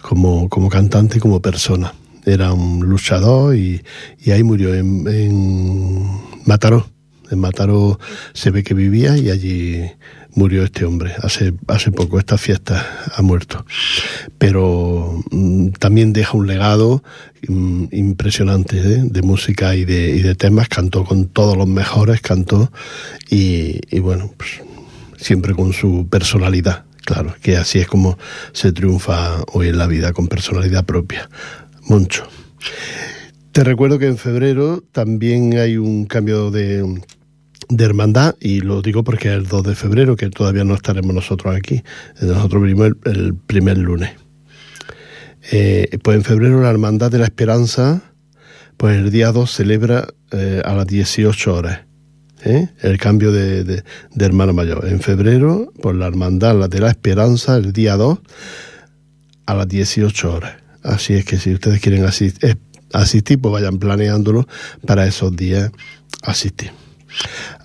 como, 0.01 0.49
como 0.49 0.69
cantante 0.69 1.17
y 1.17 1.21
como 1.21 1.41
persona. 1.41 1.93
Era 2.25 2.53
un 2.53 2.79
luchador 2.85 3.55
y, 3.55 3.81
y 4.23 4.31
ahí 4.31 4.43
murió 4.43 4.73
en 4.73 6.09
Mataró. 6.45 6.87
En 7.31 7.39
Mataró 7.39 7.99
se 8.33 8.51
ve 8.51 8.63
que 8.63 8.73
vivía 8.73 9.17
y 9.17 9.29
allí 9.29 9.81
murió 10.35 10.63
este 10.63 10.85
hombre. 10.85 11.13
Hace, 11.21 11.53
hace 11.67 11.91
poco, 11.91 12.19
esta 12.19 12.37
fiesta 12.37 12.85
ha 13.15 13.21
muerto. 13.21 13.65
Pero 14.37 15.21
mm, 15.31 15.69
también 15.79 16.13
deja 16.13 16.37
un 16.37 16.47
legado 16.47 17.03
mm, 17.47 17.85
impresionante 17.91 18.77
¿eh? 18.77 19.01
de 19.03 19.21
música 19.21 19.75
y 19.75 19.85
de, 19.85 20.15
y 20.15 20.21
de 20.21 20.35
temas. 20.35 20.67
Cantó 20.69 21.03
con 21.05 21.27
todos 21.27 21.57
los 21.57 21.67
mejores, 21.67 22.21
cantó 22.21 22.71
y, 23.29 23.79
y 23.89 23.99
bueno, 23.99 24.33
pues, 24.37 24.61
siempre 25.17 25.53
con 25.53 25.73
su 25.73 26.07
personalidad. 26.09 26.85
Claro, 27.05 27.35
que 27.41 27.57
así 27.57 27.79
es 27.79 27.87
como 27.87 28.17
se 28.53 28.71
triunfa 28.71 29.43
hoy 29.51 29.67
en 29.67 29.77
la 29.77 29.87
vida, 29.87 30.13
con 30.13 30.27
personalidad 30.27 30.85
propia. 30.85 31.29
Moncho. 31.89 32.27
Te 33.51 33.63
recuerdo 33.63 33.99
que 33.99 34.07
en 34.07 34.17
febrero 34.17 34.83
también 34.91 35.57
hay 35.59 35.77
un 35.77 36.05
cambio 36.05 36.49
de, 36.49 37.03
de 37.77 37.85
hermandad, 37.85 38.35
y 38.39 38.61
lo 38.61 38.81
digo 38.81 39.03
porque 39.03 39.29
es 39.29 39.35
el 39.35 39.47
2 39.47 39.63
de 39.63 39.75
febrero, 39.75 40.15
que 40.15 40.29
todavía 40.29 40.63
no 40.63 40.75
estaremos 40.75 41.13
nosotros 41.13 41.55
aquí. 41.55 41.83
Nosotros 42.21 42.61
venimos 42.61 42.91
el, 43.05 43.35
primer 43.35 43.77
lunes. 43.77 44.11
Eh, 45.51 45.97
pues 46.03 46.17
en 46.17 46.23
febrero 46.23 46.61
la 46.61 46.69
Hermandad 46.69 47.11
de 47.11 47.17
la 47.17 47.25
Esperanza, 47.25 48.01
pues 48.77 48.97
el 48.97 49.11
día 49.11 49.31
2 49.31 49.51
celebra 49.51 50.07
eh, 50.31 50.61
a 50.63 50.73
las 50.73 50.87
18 50.87 51.53
horas. 51.53 51.81
¿eh? 52.45 52.69
El 52.81 52.97
cambio 52.97 53.31
de, 53.31 53.63
de, 53.63 53.83
hermano 54.19 54.53
mayor. 54.53 54.87
En 54.87 55.01
febrero, 55.01 55.71
pues 55.81 55.95
la 55.95 56.07
Hermandad 56.07 56.69
de 56.69 56.79
la 56.79 56.89
Esperanza, 56.89 57.57
el 57.57 57.73
día 57.73 57.97
2, 57.97 58.19
a 59.45 59.53
las 59.53 59.67
18 59.67 60.33
horas. 60.33 60.55
Así 60.83 61.13
es 61.13 61.25
que 61.25 61.37
si 61.37 61.53
ustedes 61.53 61.81
quieren 61.81 62.05
asistir, 62.05 62.57
asistir 62.93 63.39
pues 63.39 63.51
vayan 63.51 63.79
planeándolo 63.79 64.47
para 64.85 65.05
esos 65.05 65.35
días 65.35 65.71
asistir. 66.21 66.71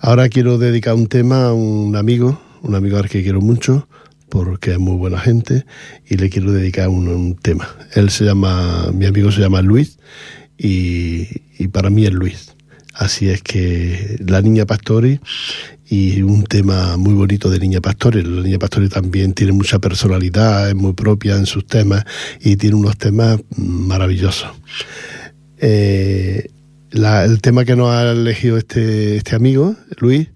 Ahora 0.01 0.29
quiero 0.29 0.57
dedicar 0.57 0.95
un 0.95 1.07
tema 1.07 1.47
a 1.47 1.53
un 1.53 1.95
amigo, 1.95 2.41
un 2.61 2.75
amigo 2.75 2.97
al 2.97 3.09
que 3.09 3.23
quiero 3.23 3.41
mucho, 3.41 3.87
porque 4.29 4.73
es 4.73 4.79
muy 4.79 4.95
buena 4.95 5.19
gente, 5.19 5.65
y 6.07 6.17
le 6.17 6.29
quiero 6.29 6.51
dedicar 6.51 6.89
un, 6.89 7.07
un 7.07 7.35
tema. 7.35 7.67
Él 7.93 8.09
se 8.09 8.25
llama, 8.25 8.91
mi 8.93 9.05
amigo 9.05 9.31
se 9.31 9.41
llama 9.41 9.61
Luis, 9.61 9.97
y, 10.59 11.67
para 11.69 11.89
mí 11.89 12.05
es 12.05 12.13
Luis. 12.13 12.55
Así 12.93 13.29
es 13.29 13.41
que 13.41 14.17
la 14.27 14.41
niña 14.41 14.65
Pastori 14.65 15.21
y 15.87 16.21
un 16.21 16.43
tema 16.43 16.97
muy 16.97 17.13
bonito 17.13 17.49
de 17.49 17.59
Niña 17.59 17.79
Pastori. 17.79 18.21
La 18.23 18.43
Niña 18.43 18.59
Pastori 18.59 18.89
también 18.89 19.33
tiene 19.33 19.53
mucha 19.53 19.79
personalidad, 19.79 20.67
es 20.67 20.75
muy 20.75 20.93
propia 20.93 21.37
en 21.37 21.45
sus 21.45 21.65
temas 21.65 22.03
y 22.41 22.57
tiene 22.57 22.75
unos 22.75 22.97
temas 22.97 23.39
maravillosos. 23.55 24.51
Eh, 25.57 26.49
la, 26.91 27.25
el 27.25 27.41
tema 27.41 27.65
que 27.65 27.75
nos 27.75 27.91
ha 27.91 28.11
elegido 28.11 28.57
este, 28.57 29.17
este 29.17 29.35
amigo, 29.35 29.75
Luis, 29.97 30.29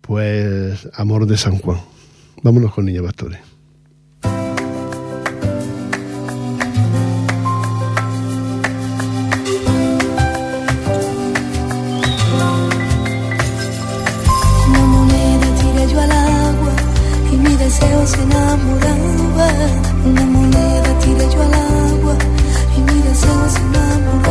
pues 0.00 0.88
Amor 0.94 1.26
de 1.26 1.36
San 1.36 1.58
Juan. 1.58 1.80
Vámonos 2.42 2.72
con 2.72 2.86
Niña 2.86 3.02
deseo 17.68 18.06
se 18.06 18.22
enamoraba. 18.22 19.48
Una 20.06 20.24
moneda 20.24 20.98
tiré 21.00 21.26
yo 21.34 21.42
al 21.42 21.54
agua 21.54 22.16
y 22.76 22.80
mi 22.80 23.00
deseo 23.02 23.50
se 23.50 23.60
enamoraba. 23.60 24.27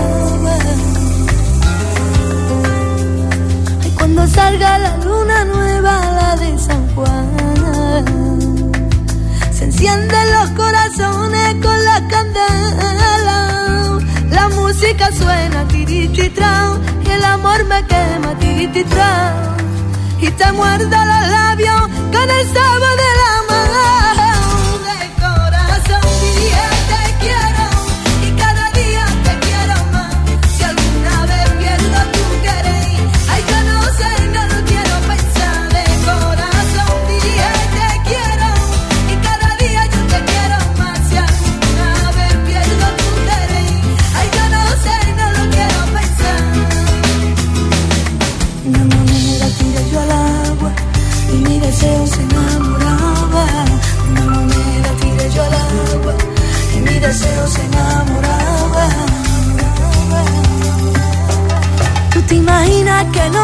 Salga 4.48 4.80
la 4.80 4.96
luna 5.04 5.44
nueva, 5.44 5.94
la 6.20 6.36
de 6.38 6.58
San 6.58 6.88
Juan. 6.96 7.28
Se 9.52 9.66
encienden 9.66 10.32
los 10.36 10.50
corazones 10.52 11.56
con 11.56 11.78
la 11.84 11.98
candela. 12.08 13.40
La 14.30 14.48
música 14.48 15.12
suena 15.12 15.68
tirititra 15.68 16.80
y 17.06 17.10
el 17.10 17.26
amor 17.26 17.66
me 17.66 17.86
quema 17.88 18.40
tirititra. 18.40 19.58
Y 20.22 20.32
te 20.32 20.52
muerda 20.54 20.98
los 21.12 21.30
labios 21.30 21.82
con 22.14 22.30
el 22.38 22.46
sabor 22.56 22.94
de 23.04 23.12
la 23.22 23.47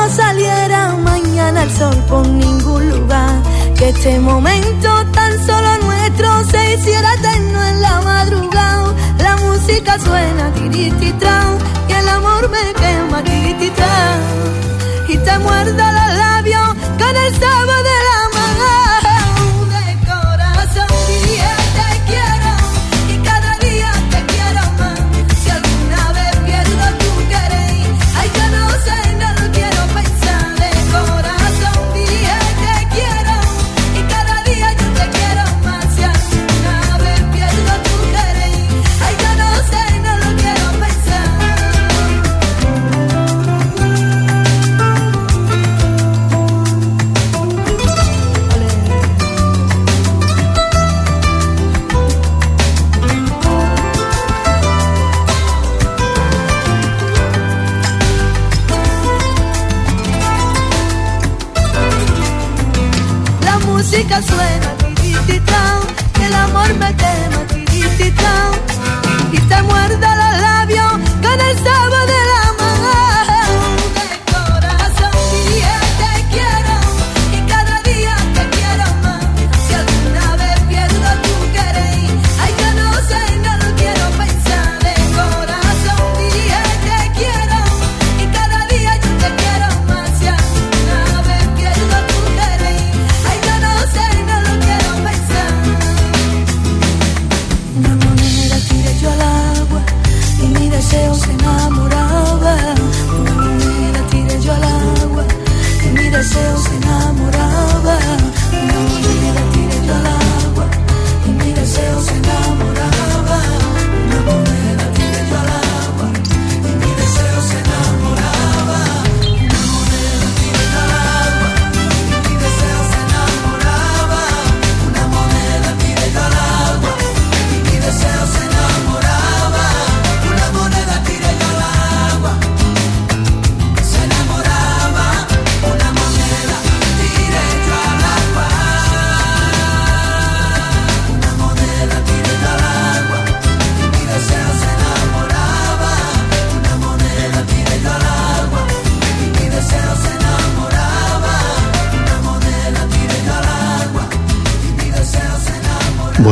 no 0.03 0.09
saliera 0.09 0.95
mañana 0.97 1.63
el 1.63 1.71
sol 1.71 1.95
por 2.09 2.27
ningún 2.27 2.89
lugar. 2.89 3.35
Que 3.77 3.89
este 3.89 4.19
momento 4.19 4.89
tan 5.13 5.31
solo 5.45 5.69
nuestro 5.85 6.43
se 6.51 6.73
hiciera 6.73 7.13
eterno 7.13 7.63
en 7.71 7.81
la 7.81 8.01
madrugada. 8.01 8.93
La 9.19 9.35
música 9.37 9.97
suena 9.99 10.51
tirititra 10.55 11.35
y 11.87 11.93
el 11.93 12.09
amor 12.09 12.49
me 12.49 12.73
quema 12.81 13.23
tirititra 13.23 13.93
y 15.07 15.17
te 15.17 15.39
muerda 15.39 15.85
los 15.97 16.17
labios 16.17 16.67
con 16.99 17.15
el 17.25 17.31
sabor 17.39 17.92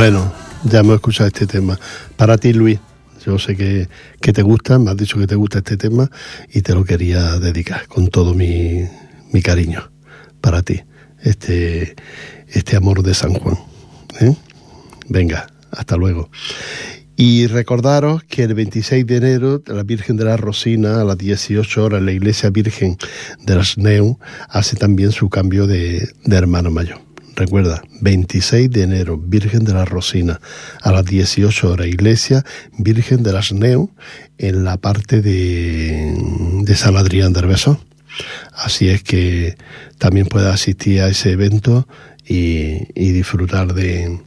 Bueno, 0.01 0.33
ya 0.63 0.79
hemos 0.79 0.95
escuchado 0.95 1.27
este 1.27 1.45
tema. 1.45 1.79
Para 2.17 2.35
ti, 2.35 2.53
Luis, 2.53 2.79
yo 3.23 3.37
sé 3.37 3.55
que, 3.55 3.87
que 4.19 4.33
te 4.33 4.41
gusta, 4.41 4.79
me 4.79 4.89
has 4.89 4.97
dicho 4.97 5.19
que 5.19 5.27
te 5.27 5.35
gusta 5.35 5.59
este 5.59 5.77
tema 5.77 6.09
y 6.51 6.63
te 6.63 6.73
lo 6.73 6.83
quería 6.83 7.37
dedicar 7.37 7.87
con 7.87 8.07
todo 8.07 8.33
mi, 8.33 8.83
mi 9.31 9.43
cariño 9.43 9.91
para 10.41 10.63
ti, 10.63 10.81
este, 11.21 11.95
este 12.47 12.75
amor 12.75 13.03
de 13.03 13.13
San 13.13 13.35
Juan. 13.35 13.59
¿eh? 14.21 14.35
Venga, 15.07 15.45
hasta 15.69 15.97
luego. 15.97 16.31
Y 17.15 17.45
recordaros 17.45 18.23
que 18.23 18.45
el 18.45 18.55
26 18.55 19.05
de 19.05 19.17
enero 19.17 19.61
la 19.67 19.83
Virgen 19.83 20.17
de 20.17 20.25
la 20.25 20.35
Rosina 20.35 21.01
a 21.01 21.03
las 21.03 21.19
18 21.19 21.85
horas 21.85 22.01
la 22.01 22.11
Iglesia 22.11 22.49
Virgen 22.49 22.97
de 23.43 23.55
las 23.55 23.77
Neu 23.77 24.17
hace 24.49 24.77
también 24.77 25.11
su 25.11 25.29
cambio 25.29 25.67
de, 25.67 26.09
de 26.25 26.35
hermano 26.35 26.71
mayor. 26.71 27.10
Recuerda, 27.35 27.81
26 28.01 28.69
de 28.69 28.83
enero, 28.83 29.17
Virgen 29.17 29.63
de 29.63 29.73
la 29.73 29.85
Rosina, 29.85 30.41
a 30.81 30.91
las 30.91 31.05
18 31.05 31.71
horas, 31.71 31.87
Iglesia 31.87 32.43
Virgen 32.77 33.23
de 33.23 33.31
las 33.31 33.53
Neu, 33.53 33.91
en 34.37 34.63
la 34.63 34.77
parte 34.77 35.21
de, 35.21 36.13
de 36.63 36.75
San 36.75 36.97
Adrián 36.97 37.33
del 37.33 37.47
Besón. 37.47 37.79
Así 38.53 38.89
es 38.89 39.03
que 39.03 39.55
también 39.97 40.27
puedes 40.27 40.53
asistir 40.53 41.01
a 41.01 41.07
ese 41.07 41.31
evento 41.31 41.87
y, 42.27 43.11
disfrutar 43.11 43.73
de, 43.73 44.19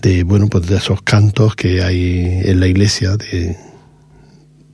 de, 0.00 0.22
bueno, 0.22 0.48
pues 0.48 0.66
de 0.66 0.76
esos 0.76 1.02
cantos 1.02 1.54
que 1.56 1.82
hay 1.82 2.42
en 2.44 2.60
la 2.60 2.66
iglesia 2.66 3.16
de, 3.16 3.56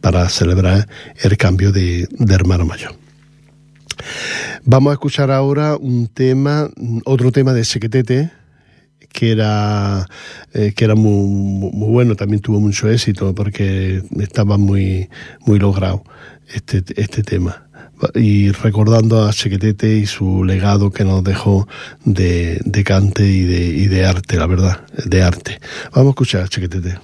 para 0.01 0.29
celebrar 0.29 0.89
el 1.23 1.37
cambio 1.37 1.73
de, 1.73 2.07
de 2.11 2.35
hermano 2.35 2.65
mayor. 2.65 2.95
Vamos 4.65 4.91
a 4.91 4.95
escuchar 4.95 5.31
ahora 5.31 5.77
un 5.77 6.09
tema, 6.09 6.71
otro 7.05 7.33
tema 7.33 7.53
de 7.53 7.65
Sequetete, 7.65 8.31
que 9.13 9.33
era, 9.33 10.07
eh, 10.53 10.73
que 10.77 10.85
era 10.85 10.95
muy, 10.95 11.71
muy, 11.73 11.91
bueno, 11.91 12.15
también 12.15 12.41
tuvo 12.41 12.61
mucho 12.61 12.89
éxito 12.89 13.35
porque 13.35 14.03
estaba 14.21 14.59
muy, 14.59 15.09
muy 15.47 15.59
logrado 15.59 16.05
este, 16.53 16.83
este 17.01 17.23
tema. 17.23 17.65
Y 18.15 18.53
recordando 18.53 19.25
a 19.25 19.33
Sequetete 19.33 19.97
y 19.97 20.07
su 20.07 20.45
legado 20.45 20.93
que 20.93 21.05
nos 21.05 21.25
dejó 21.25 21.67
de, 22.05 22.61
de 22.65 22.85
cante 22.85 23.27
y 23.27 23.43
de, 23.43 23.67
y 23.67 23.87
de 23.89 24.07
arte, 24.07 24.37
la 24.37 24.47
verdad, 24.47 24.87
de 25.05 25.23
arte. 25.23 25.61
Vamos 25.93 26.11
a 26.11 26.11
escuchar 26.11 26.43
a 26.43 26.49
Chequetete. 26.49 26.99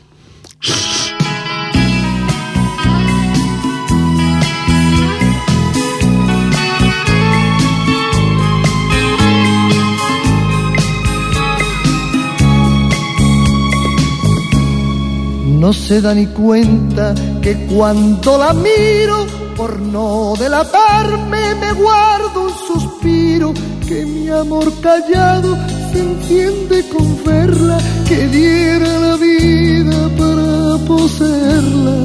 No 15.65 15.73
se 15.73 16.03
da 16.03 16.13
ni 16.13 16.27
cuenta 16.27 17.15
que 17.41 17.57
cuando 17.75 18.37
la 18.37 18.53
miro, 18.53 19.27
por 19.57 19.81
no 19.81 20.35
delatarme, 20.39 21.55
me 21.55 21.73
guardo 21.73 22.49
un 22.49 22.55
suspiro, 22.69 23.55
que 23.89 24.05
mi 24.05 24.29
amor 24.29 24.71
callado 24.83 25.57
se 25.91 26.01
enciende 26.01 26.87
con 26.91 27.25
verla, 27.25 27.79
que 28.07 28.29
diera 28.29 28.99
la 29.07 29.17
vida 29.17 30.11
para 30.19 30.85
poseerla. 30.87 31.97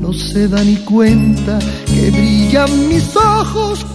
No 0.00 0.12
se 0.12 0.48
da 0.48 0.64
ni 0.64 0.74
cuenta 0.78 1.60
que 1.86 2.10
brillan 2.10 2.88
mis 2.88 3.14
ojos, 3.14 3.86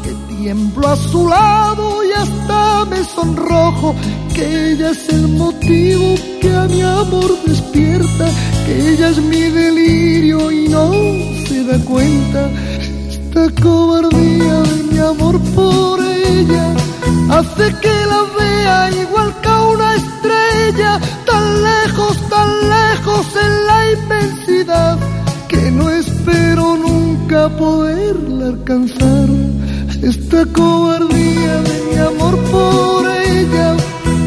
tiemblo 0.41 0.87
a 0.87 0.95
su 0.95 1.27
lado 1.27 2.03
y 2.03 2.11
hasta 2.13 2.85
me 2.85 3.03
sonrojo, 3.03 3.93
que 4.33 4.71
ella 4.71 4.89
es 4.89 5.09
el 5.09 5.27
motivo 5.27 6.15
que 6.41 6.51
a 6.55 6.63
mi 6.63 6.81
amor 6.81 7.29
despierta, 7.45 8.25
que 8.65 8.73
ella 8.91 9.09
es 9.09 9.17
mi 9.19 9.41
delirio 9.61 10.51
y 10.51 10.67
no 10.67 10.91
se 11.47 11.63
da 11.63 11.77
cuenta. 11.85 12.49
Esta 13.07 13.61
cobardía 13.61 14.55
de 14.71 14.83
mi 14.91 14.97
amor 14.97 15.39
por 15.55 15.99
ella 16.01 16.65
hace 17.37 17.65
que 17.83 17.95
la 18.11 18.21
vea 18.39 18.91
igual 19.03 19.29
que 19.41 19.47
a 19.47 19.61
una 19.61 19.95
estrella, 19.95 20.99
tan 21.29 21.45
lejos, 21.69 22.17
tan 22.29 22.49
lejos 22.77 23.25
en 23.45 23.53
la 23.69 23.79
inmensidad, 23.91 24.97
que 25.47 25.71
no 25.71 25.89
espero 25.91 26.77
nunca 26.77 27.47
poderla 27.57 28.47
alcanzar. 28.47 29.29
Esta 30.01 30.45
cobardía 30.51 31.61
de 31.61 31.83
mi 31.85 31.97
amor 31.99 32.35
por 32.51 33.05
ella 33.07 33.77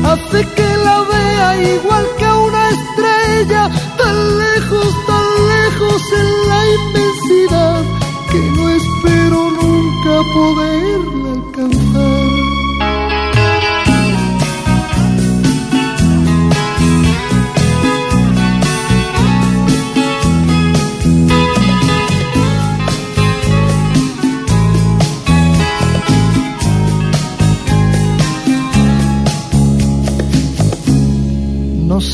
hace 0.04 0.46
que 0.54 0.76
la 0.84 1.00
vea 1.02 1.74
igual 1.74 2.06
que 2.16 2.24
a 2.24 2.36
una 2.36 2.70
estrella, 2.70 3.70
tan 3.98 4.38
lejos, 4.38 4.94
tan 5.08 5.26
lejos 5.54 6.02
en 6.20 6.48
la 6.50 6.60
inmensidad, 6.76 7.82
que 8.30 8.40
no 8.56 8.68
espero 8.70 9.50
nunca 9.50 10.12
poderla 10.32 11.32
alcanzar. 11.32 12.33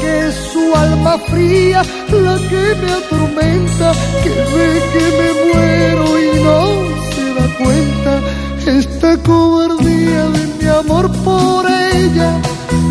que 0.00 0.28
es 0.28 0.34
su 0.52 0.74
alma 0.74 1.18
fría 1.30 1.82
la 2.10 2.36
que 2.50 2.64
me 2.80 2.92
atormenta, 2.92 3.92
que 4.22 4.30
ve 4.54 4.68
que 4.92 5.04
me 5.18 5.28
muero 5.42 6.04
y 6.20 6.40
no 6.46 6.60
se 7.12 7.24
da 7.34 7.46
cuenta. 7.62 8.12
Esta 8.66 9.16
cobardía 9.22 10.22
de 10.36 10.46
mi 10.58 10.68
amor 10.68 11.10
por 11.24 11.66
ella 11.66 12.30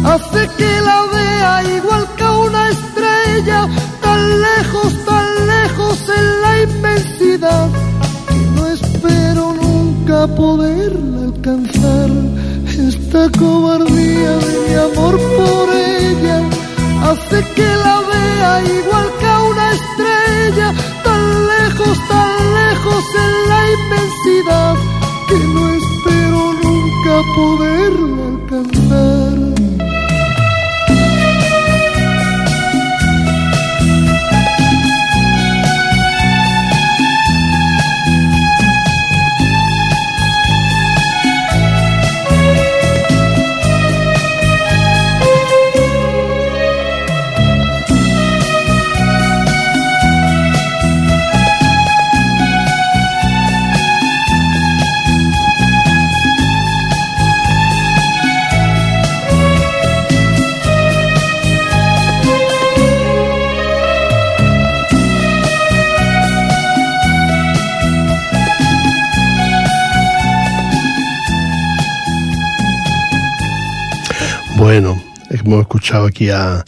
hace 0.03 0.47
que 0.57 0.71
la 0.81 0.99
vea 1.13 1.63
igual 1.77 2.07
que 2.17 2.23
una 2.23 2.69
estrella, 2.69 3.67
tan 4.01 4.41
lejos, 4.41 5.05
tan 5.05 5.47
lejos 5.47 5.97
en 6.19 6.41
la 6.43 6.61
inmensidad, 6.61 7.69
que 8.27 8.35
no 8.55 8.67
espero 8.67 9.53
nunca 9.53 10.27
poderla 10.27 11.23
alcanzar. 11.25 12.40
Esta 13.13 13.29
cobardía 13.39 14.37
de 14.37 14.69
mi 14.69 14.73
amor 14.73 15.19
por 15.35 15.69
ella 15.75 16.39
hace 17.03 17.43
que 17.55 17.67
la 17.83 17.99
vea 18.09 18.63
igual 18.63 19.07
que 19.19 19.25
a 19.25 19.43
una 19.43 19.71
estrella, 19.73 20.73
tan 21.03 21.47
lejos, 21.47 21.97
tan 22.07 22.53
lejos 22.53 23.03
en 23.25 23.49
la 23.49 23.61
inmensidad, 23.75 24.75
que 25.27 25.39
no 25.39 25.69
espero 25.73 26.53
nunca 26.63 27.13
poderla 27.35 28.27
alcanzar. 28.27 29.60
Hemos 75.51 75.63
escuchado 75.63 76.05
aquí 76.05 76.29
a, 76.29 76.63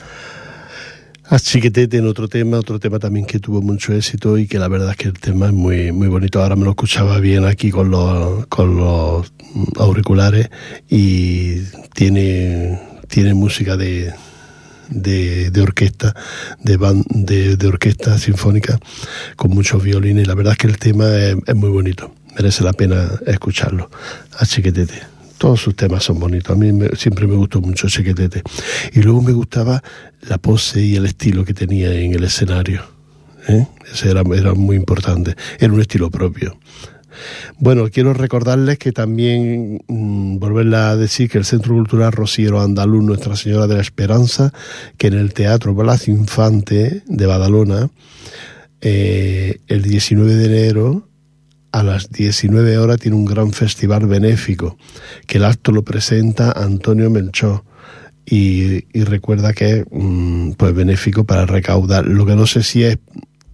a 1.30 1.40
Chiquetete 1.40 1.98
en 1.98 2.08
otro 2.08 2.28
tema, 2.28 2.60
otro 2.60 2.80
tema 2.80 3.00
también 3.00 3.26
que 3.26 3.40
tuvo 3.40 3.62
mucho 3.62 3.94
éxito 3.94 4.38
y 4.38 4.46
que 4.46 4.60
la 4.60 4.68
verdad 4.68 4.92
es 4.92 4.98
que 4.98 5.08
el 5.08 5.14
tema 5.20 5.48
es 5.48 5.54
muy, 5.54 5.94
muy 5.94 6.10
bonito. 6.10 6.42
Ahora 6.42 6.58
me 6.58 6.66
lo 6.66 6.72
escuchaba 6.72 7.20
bien 7.20 7.46
aquí 7.46 7.72
con 7.72 7.90
los, 7.90 8.46
con 8.48 8.76
los 8.76 9.32
auriculares 9.80 10.50
y 10.90 11.60
tiene, 11.94 12.78
tiene 13.08 13.34
música 13.34 13.78
de, 13.78 14.14
de, 14.90 15.50
de 15.50 15.62
orquesta, 15.62 16.14
de, 16.60 16.78
ban- 16.78 17.06
de, 17.10 17.56
de 17.56 17.68
orquesta 17.68 18.18
sinfónica 18.18 18.78
con 19.38 19.52
muchos 19.52 19.82
violines. 19.82 20.28
La 20.28 20.36
verdad 20.36 20.54
es 20.54 20.58
que 20.58 20.68
el 20.68 20.78
tema 20.78 21.08
es, 21.16 21.38
es 21.48 21.56
muy 21.56 21.70
bonito, 21.70 22.14
merece 22.36 22.66
la 22.66 22.74
pena 22.74 23.10
escucharlo. 23.28 23.90
A 24.38 24.46
Chiquetete. 24.46 25.13
Todos 25.38 25.62
sus 25.62 25.76
temas 25.76 26.04
son 26.04 26.20
bonitos. 26.20 26.56
A 26.56 26.60
mí 26.60 26.72
me- 26.72 26.96
siempre 26.96 27.28
me 27.28 27.36
gustó 27.36 27.60
mucho 27.62 27.90
Chiquetete. 27.90 28.44
Y 28.94 29.02
luego 29.02 29.22
me 29.22 29.32
gustaba 29.34 29.84
la 30.28 30.38
pose 30.38 30.82
y 30.82 30.96
el 30.96 31.06
estilo 31.06 31.44
que 31.44 31.54
tenía 31.54 31.94
en 31.94 32.14
el 32.14 32.24
escenario. 32.24 32.82
¿eh? 33.48 33.68
Ese 33.92 34.10
era, 34.12 34.24
muy 34.24 34.76
importante. 34.76 35.36
Era 35.60 35.74
un 35.74 35.82
estilo 35.82 36.10
propio. 36.10 36.58
Bueno, 37.60 37.90
quiero 37.92 38.14
recordarles 38.14 38.80
que 38.80 38.92
también 38.92 39.84
mm, 39.88 40.40
volverla 40.40 40.90
a 40.92 40.96
decir 40.96 41.30
que 41.30 41.38
el 41.38 41.46
Centro 41.46 41.74
Cultural 41.74 42.12
Rosiero 42.12 42.60
Andaluz 42.62 43.04
Nuestra 43.04 43.36
Señora 43.36 43.68
de 43.68 43.76
la 43.76 43.82
Esperanza, 43.82 44.52
que 44.98 45.08
en 45.08 45.14
el 45.14 45.34
Teatro 45.34 45.74
Blas 45.76 46.08
Infante 46.08 47.04
de 47.06 47.26
Badalona, 47.26 47.90
eh, 48.82 49.60
el 49.68 49.84
19 49.84 50.34
de 50.36 50.46
enero 50.46 51.08
a 51.74 51.82
las 51.82 52.12
19 52.12 52.78
horas 52.78 53.00
tiene 53.00 53.18
un 53.18 53.26
gran 53.26 53.52
festival 53.52 54.06
benéfico, 54.06 54.78
que 55.26 55.40
el 55.40 55.46
acto 55.46 55.72
lo 55.72 55.84
presenta 55.84 56.52
Antonio 56.52 57.10
Melchor. 57.10 57.64
Y, 58.26 58.86
recuerda 59.04 59.54
que 59.54 59.80
es 59.80 59.86
mm, 59.92 60.52
pues 60.52 60.74
benéfico 60.74 61.26
para 61.26 61.46
recaudar. 61.46 62.06
Lo 62.06 62.26
que 62.26 62.36
no 62.36 62.46
sé 62.46 62.64
si 62.64 62.84
es 62.84 63.00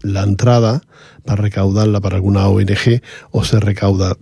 la 0.01 0.23
entrada 0.23 0.81
para 1.25 1.41
recaudarla 1.41 2.01
para 2.01 2.17
alguna 2.17 2.47
ONG 2.47 3.01
o 3.31 3.43
se 3.45 3.59
recauda 3.59 4.15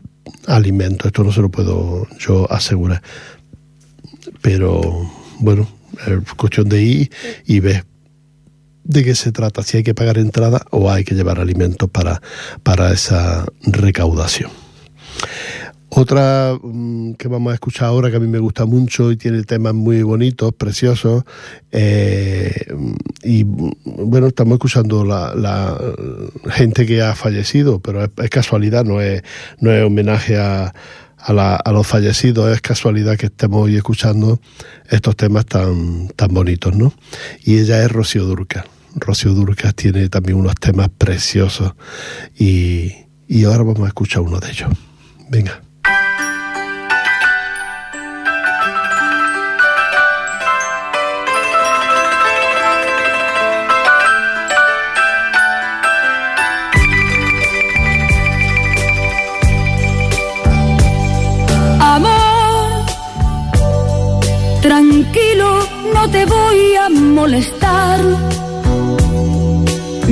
alimentos. 0.46 1.08
Esto 1.08 1.24
no 1.24 1.32
se 1.32 1.42
lo 1.42 1.50
puedo 1.50 2.08
yo 2.20 2.50
asegurar. 2.52 3.02
Pero 4.42 5.10
bueno, 5.40 5.68
es 6.06 6.34
cuestión 6.36 6.70
de 6.70 6.84
ir 6.84 7.12
y 7.46 7.60
ver 7.60 7.84
de 8.88 9.04
qué 9.04 9.16
se 9.16 9.32
trata, 9.32 9.64
si 9.64 9.78
hay 9.78 9.84
que 9.84 9.94
pagar 9.94 10.18
entrada 10.18 10.66
o 10.72 10.90
hay 10.90 11.04
que 11.04 11.14
llevar 11.16 11.40
alimentos 11.40 11.90
para, 11.90 12.22
para 12.64 12.92
esa 12.94 13.46
recaudación. 13.64 14.50
Otra 15.90 16.58
mm, 16.62 17.14
que 17.14 17.28
vamos 17.30 17.52
a 17.52 17.54
escuchar 17.56 17.88
ahora 17.88 18.12
que 18.12 18.18
a 18.18 18.20
mí 18.20 18.28
me 18.28 18.40
gusta 18.40 18.66
mucho 18.66 19.10
y 19.12 19.16
tiene 19.18 19.42
temas 19.44 19.74
muy 19.74 20.04
bonitos, 20.04 20.54
preciosos. 20.54 21.24
eh, 21.72 22.54
y 23.24 23.44
mm, 23.46 23.72
bueno, 23.86 24.28
estamos 24.28 24.54
escuchando 24.56 25.06
la, 25.06 25.34
la 25.34 25.78
gente 26.52 26.86
que 26.86 27.02
ha 27.02 27.16
fallecido, 27.16 27.80
pero 27.80 28.04
es, 28.04 28.10
es 28.22 28.30
casualidad, 28.30 28.84
no 28.84 29.00
es, 29.02 29.22
no 29.60 29.72
es 29.72 29.84
homenaje 29.86 30.38
a, 30.38 30.74
a, 31.18 31.34
la- 31.34 31.56
a 31.56 31.72
los 31.72 31.88
fallecidos, 31.88 32.52
es 32.54 32.62
casualidad 32.62 33.16
que 33.18 33.28
estemos 33.28 33.64
hoy 33.64 33.78
escuchando 33.78 34.40
estos 34.90 35.16
temas 35.16 35.46
tan, 35.46 36.10
tan 36.10 36.34
bonitos, 36.34 36.76
¿no? 36.76 36.94
Y 37.44 37.60
ella 37.60 37.82
es 37.84 37.92
Rocío 37.92 38.26
Durca. 38.26 38.66
Rocío 39.00 39.34
Durca 39.34 39.72
tiene 39.72 40.10
también 40.10 40.38
unos 40.38 40.56
temas 40.56 40.90
preciosos 40.90 41.74
y, 42.38 42.94
y 43.28 43.44
ahora 43.46 43.64
vamos 43.64 43.82
a 43.82 43.88
escuchar 43.88 44.22
uno 44.22 44.40
de 44.40 44.50
ellos. 44.52 44.70
Venga. 45.30 45.62
Tranquilo, 64.68 65.66
no 65.94 66.10
te 66.10 66.26
voy 66.26 66.76
a 66.76 66.90
molestar. 66.90 68.37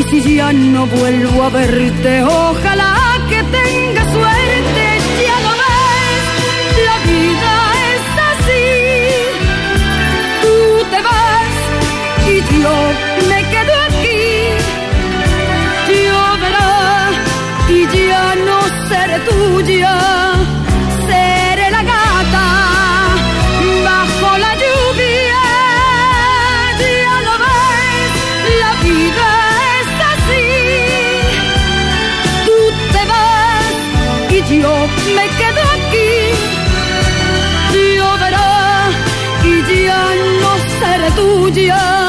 Y 0.00 0.02
si 0.04 0.34
ya 0.36 0.50
no 0.50 0.86
vuelvo 0.86 1.42
a 1.42 1.50
verte, 1.50 2.22
ojalá 2.22 3.18
que 3.28 3.36
tenga 3.58 4.02
suerte, 4.10 4.84
ya 5.26 5.36
lo 5.46 5.52
ves, 5.60 6.24
la 6.88 6.96
vida 7.10 7.52
es 7.92 8.04
así. 8.30 8.68
Tú 10.42 10.56
te 10.90 10.98
vas 11.06 11.54
y 12.32 12.36
yo 12.62 12.76
me 13.28 13.40
quedo 13.52 13.74
aquí. 13.88 14.22
Lloverá 15.92 16.72
y 17.68 17.80
ya 18.08 18.26
no 18.46 18.58
seré 18.88 19.18
tuya, 19.28 19.94
yo 34.58 34.86
me 35.14 35.26
quedo 35.38 35.62
aquí. 35.76 36.10
Lloverá 37.96 38.88
y 39.44 39.84
ya 39.86 40.04
no 40.42 40.52
seré 40.78 41.10
tuya. 41.12 41.99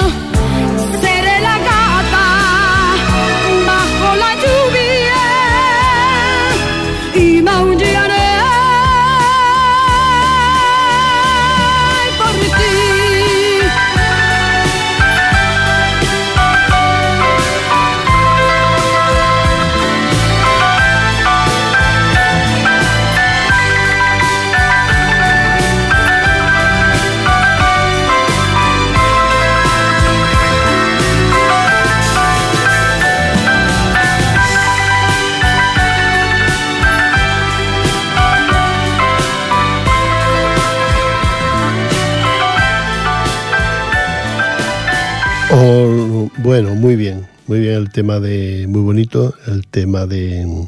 Tema 47.91 48.19
de, 48.19 48.65
muy 48.67 48.81
bonito, 48.81 49.35
el 49.47 49.67
tema 49.67 50.05
de, 50.05 50.67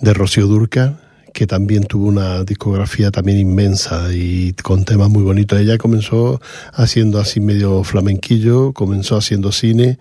de 0.00 0.14
Rocío 0.14 0.46
Durca, 0.46 1.00
que 1.32 1.46
también 1.46 1.84
tuvo 1.84 2.06
una 2.06 2.42
discografía 2.42 3.10
también 3.10 3.38
inmensa 3.38 4.12
y 4.12 4.52
con 4.54 4.84
temas 4.84 5.08
muy 5.08 5.22
bonitos. 5.22 5.60
Ella 5.60 5.78
comenzó 5.78 6.40
haciendo 6.72 7.20
así 7.20 7.40
medio 7.40 7.84
flamenquillo, 7.84 8.72
comenzó 8.72 9.16
haciendo 9.16 9.52
cine 9.52 9.98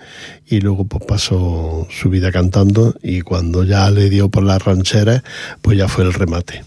y 0.48 0.62
luego 0.62 0.86
pues 0.86 1.06
pasó 1.06 1.88
su 1.92 2.10
vida 2.10 2.32
cantando 2.32 2.96
y 3.04 3.22
cuando 3.22 3.64
ya 3.64 3.90
le 3.92 4.10
dio 4.10 4.30
por 4.30 4.44
las 4.44 4.64
rancheras, 4.64 5.24
pues 5.62 5.78
ya 5.78 5.88
fue 5.88 6.06
el 6.06 6.14
remate 6.14 6.64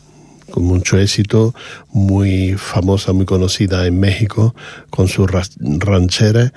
con 0.51 0.65
mucho 0.65 0.99
éxito, 0.99 1.55
muy 1.93 2.55
famosa, 2.59 3.13
muy 3.13 3.25
conocida 3.27 3.87
en 3.87 3.99
México, 4.01 4.55
con 4.91 5.09
sus 5.09 5.31
ras- 5.31 5.57
rancheras, 5.61 6.53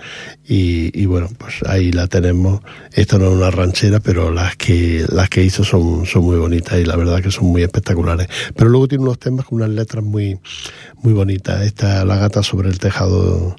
y, 0.45 0.91
y 0.99 1.05
bueno, 1.05 1.29
pues 1.37 1.55
ahí 1.67 1.91
la 1.91 2.07
tenemos. 2.07 2.61
Esta 2.91 3.17
no 3.17 3.27
es 3.27 3.33
una 3.33 3.51
ranchera, 3.51 3.99
pero 3.99 4.31
las 4.31 4.55
que, 4.55 5.05
las 5.09 5.29
que 5.29 5.43
hizo 5.43 5.63
son, 5.63 6.05
son 6.05 6.23
muy 6.23 6.37
bonitas 6.37 6.79
y 6.79 6.85
la 6.85 6.95
verdad 6.95 7.21
que 7.21 7.31
son 7.31 7.45
muy 7.45 7.63
espectaculares. 7.63 8.27
Pero 8.55 8.69
luego 8.69 8.87
tiene 8.87 9.03
unos 9.03 9.19
temas 9.19 9.45
con 9.45 9.57
unas 9.61 9.69
letras 9.69 10.03
muy, 10.03 10.37
muy 11.01 11.13
bonitas. 11.13 11.61
Esta, 11.61 12.03
La 12.05 12.17
gata 12.17 12.43
sobre 12.43 12.69
el 12.69 12.79
tejado, 12.79 13.55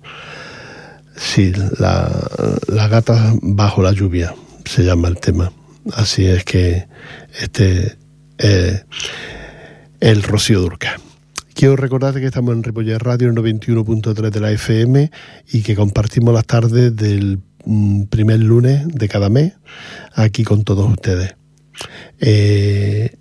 sí, 1.16 1.52
la, 1.78 2.10
la 2.68 2.88
gata 2.88 3.34
bajo 3.40 3.82
la 3.82 3.92
lluvia, 3.92 4.34
se 4.64 4.82
llama 4.84 5.08
el 5.08 5.18
tema. 5.18 5.52
Así 5.92 6.24
es 6.26 6.44
que 6.44 6.86
este, 7.40 7.96
eh, 8.38 8.84
el 10.04 10.22
Rocío 10.22 10.60
Durca. 10.60 11.00
Quiero 11.54 11.76
recordarte 11.76 12.20
que 12.20 12.26
estamos 12.26 12.54
en 12.54 12.62
Ripollet 12.62 12.98
Radio, 12.98 13.30
el 13.30 13.34
91.3 13.34 14.30
de 14.30 14.40
la 14.40 14.52
FM, 14.52 15.10
y 15.50 15.62
que 15.62 15.74
compartimos 15.74 16.34
las 16.34 16.44
tardes 16.44 16.94
del 16.94 17.40
mm, 17.64 18.02
primer 18.04 18.40
lunes 18.40 18.86
de 18.86 19.08
cada 19.08 19.30
mes 19.30 19.54
aquí 20.14 20.44
con 20.44 20.62
todos 20.62 20.90
ustedes. 20.90 21.34
Eh, 22.20 23.16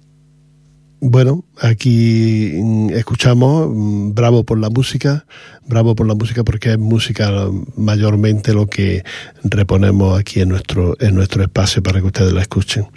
bueno, 0.99 1.45
aquí 1.61 2.51
mm, 2.61 2.89
escuchamos 2.89 3.69
mm, 3.71 4.13
Bravo 4.13 4.43
por 4.43 4.59
la 4.59 4.69
música, 4.69 5.25
Bravo 5.65 5.95
por 5.95 6.05
la 6.05 6.15
música 6.15 6.43
porque 6.43 6.71
es 6.71 6.77
música 6.77 7.31
mayormente 7.77 8.53
lo 8.53 8.67
que 8.67 9.05
reponemos 9.45 10.19
aquí 10.19 10.41
en 10.41 10.49
nuestro, 10.49 10.97
en 10.99 11.15
nuestro 11.15 11.43
espacio 11.43 11.81
para 11.81 12.01
que 12.01 12.07
ustedes 12.07 12.33
la 12.33 12.41
escuchen. 12.41 12.87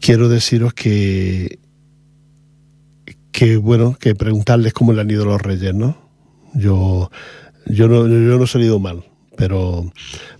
Quiero 0.00 0.28
deciros 0.28 0.74
que, 0.74 1.60
que 3.32 3.56
bueno, 3.56 3.96
que 3.98 4.14
preguntarles 4.14 4.72
cómo 4.72 4.92
le 4.92 5.00
han 5.00 5.10
ido 5.10 5.24
los 5.24 5.40
reyes, 5.40 5.74
¿no? 5.74 5.96
Yo, 6.54 7.10
yo 7.66 7.88
no, 7.88 8.06
yo 8.06 8.38
no 8.38 8.44
he 8.44 8.46
salido 8.46 8.78
mal 8.78 9.04
pero 9.40 9.90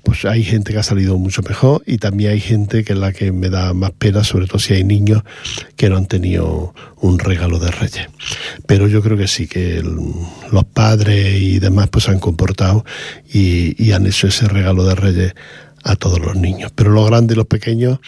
pues 0.02 0.26
hay 0.26 0.44
gente 0.44 0.74
que 0.74 0.78
ha 0.78 0.82
salido 0.82 1.16
mucho 1.16 1.40
mejor 1.40 1.82
y 1.86 1.96
también 1.96 2.32
hay 2.32 2.40
gente 2.40 2.84
que 2.84 2.92
es 2.92 2.98
la 2.98 3.14
que 3.14 3.32
me 3.32 3.48
da 3.48 3.72
más 3.72 3.92
pena, 3.92 4.24
sobre 4.24 4.46
todo 4.46 4.58
si 4.58 4.74
hay 4.74 4.84
niños 4.84 5.22
que 5.76 5.88
no 5.88 5.96
han 5.96 6.04
tenido 6.04 6.74
un 7.00 7.18
regalo 7.18 7.58
de 7.58 7.70
Reyes. 7.70 8.08
Pero 8.66 8.88
yo 8.88 9.00
creo 9.00 9.16
que 9.16 9.26
sí, 9.26 9.48
que 9.48 9.82
los 9.82 10.64
padres 10.64 11.40
y 11.40 11.60
demás 11.60 11.88
pues 11.88 12.10
han 12.10 12.18
comportado 12.18 12.84
y, 13.32 13.90
han 13.92 14.06
hecho 14.06 14.26
ese 14.26 14.46
regalo 14.48 14.84
de 14.84 14.94
Reyes 14.94 15.34
a 15.82 15.96
todos 15.96 16.20
los 16.20 16.36
niños. 16.36 16.70
Pero 16.74 16.90
los 16.90 17.08
grandes 17.08 17.36
y 17.36 17.38
los 17.38 17.46
pequeños, 17.46 18.00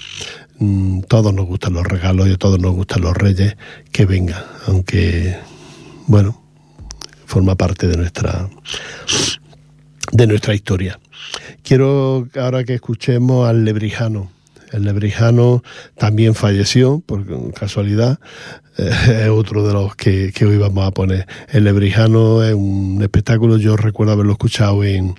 mm, 0.62 1.02
todos 1.02 1.34
nos 1.34 1.46
gustan 1.46 1.74
los 1.74 1.86
regalos 1.86 2.28
y 2.28 2.32
a 2.32 2.36
todos 2.36 2.58
nos 2.58 2.72
gustan 2.72 3.02
los 3.02 3.16
reyes 3.16 3.56
que 3.90 4.06
vengan, 4.06 4.42
aunque, 4.66 5.36
bueno, 6.06 6.42
forma 7.26 7.54
parte 7.54 7.86
de 7.86 7.96
nuestra 7.96 8.48
de 10.12 10.26
nuestra 10.26 10.54
historia. 10.54 11.00
Quiero 11.62 12.28
ahora 12.38 12.64
que 12.64 12.74
escuchemos 12.74 13.48
al 13.48 13.64
Lebrijano. 13.64 14.30
El 14.70 14.84
Lebrijano 14.84 15.62
también 15.98 16.34
falleció, 16.34 17.02
por 17.04 17.52
casualidad, 17.52 18.18
eh, 18.78 18.90
es 19.24 19.28
otro 19.28 19.66
de 19.66 19.72
los 19.74 19.94
que, 19.96 20.32
hoy 20.40 20.56
vamos 20.56 20.86
a 20.86 20.92
poner. 20.92 21.26
El 21.50 21.64
Lebrijano 21.64 22.42
es 22.42 22.54
un 22.54 23.00
espectáculo, 23.02 23.58
yo 23.58 23.76
recuerdo 23.76 24.14
haberlo 24.14 24.32
escuchado 24.32 24.82
en, 24.82 25.14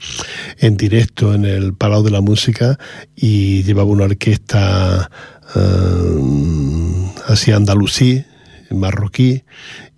en 0.57 0.77
directo 0.77 1.35
en 1.35 1.45
el 1.45 1.73
Palau 1.75 2.03
de 2.03 2.11
la 2.11 2.21
Música 2.21 2.79
y 3.15 3.63
llevaba 3.63 3.89
una 3.89 4.05
orquesta 4.05 5.11
uh, 5.55 7.11
así 7.27 7.51
andalusí, 7.51 8.25
marroquí, 8.71 9.43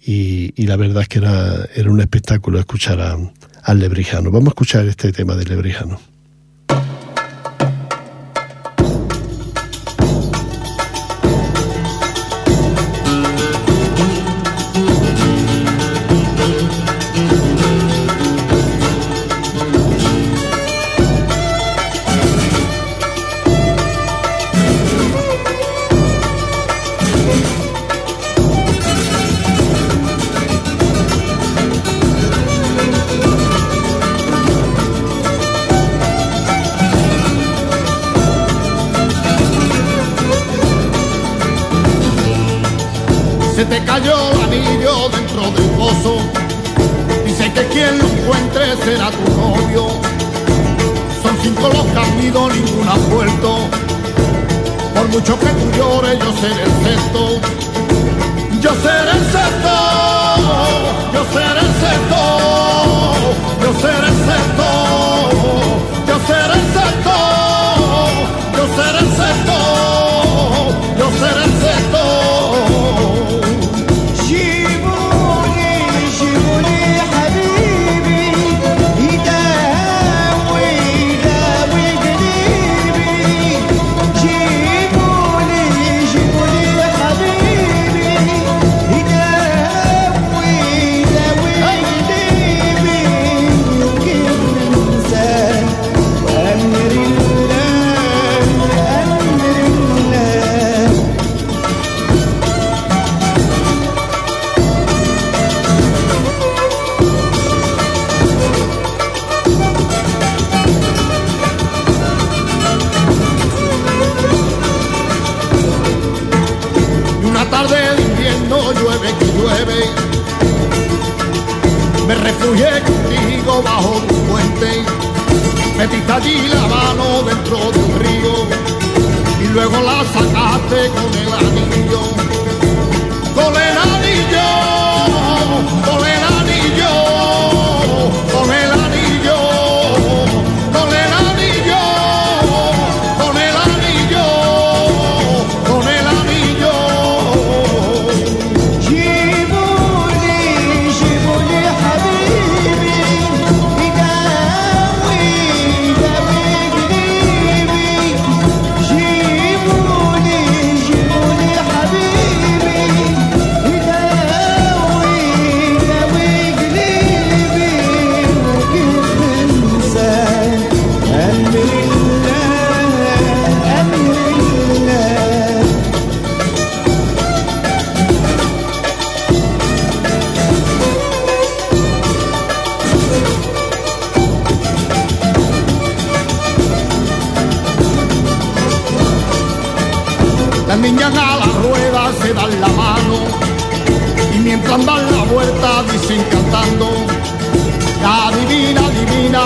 y, 0.07 0.65
la 0.65 0.75
verdad 0.75 1.03
es 1.03 1.07
que 1.07 1.19
era, 1.19 1.65
era 1.73 1.89
un 1.89 1.99
espectáculo 1.99 2.59
escuchar 2.59 3.01
a, 3.01 3.17
al 3.63 3.79
lebrijano. 3.79 4.29
Vamos 4.29 4.49
a 4.49 4.51
escuchar 4.51 4.85
este 4.85 5.11
tema 5.11 5.35
del 5.35 5.49
lebrijano. 5.49 5.99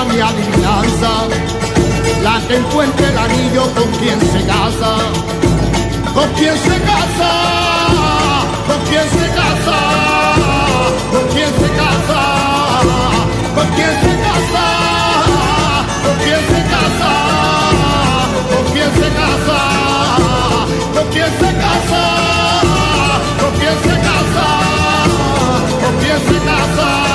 mi 0.06 0.20
adivinanza, 0.20 1.28
la 2.24 2.40
que 2.48 2.56
encuentre 2.56 3.08
el 3.08 3.18
anillo 3.18 3.64
con 3.74 3.90
quien 4.00 4.20
se 4.20 4.46
casa, 4.46 4.96
con 6.14 6.30
quien 6.34 6.58
se 6.58 6.82
casa, 6.82 7.32
con 8.68 8.80
quien 8.88 9.10
se 9.10 9.28
casa, 9.40 9.78
con 11.12 11.28
quien 11.34 11.50
se 11.60 11.70
casa, 11.82 12.22
con 13.56 13.68
quien 13.76 13.94
se 14.02 14.14
casa, 14.26 14.66
con 16.06 16.16
quien 16.24 16.42
se 16.50 16.62
casa, 16.74 17.12
con 18.54 18.64
quien 18.74 18.92
se 19.00 19.10
casa, 19.20 19.60
con 20.94 21.08
quien 21.12 21.32
se 21.40 21.50
casa, 21.64 22.02
con 23.42 23.52
quien 23.60 23.78
se 23.84 24.00
casa, 24.08 24.48
con 25.82 25.94
quien 26.00 26.20
se 26.28 26.46
casa. 26.46 27.09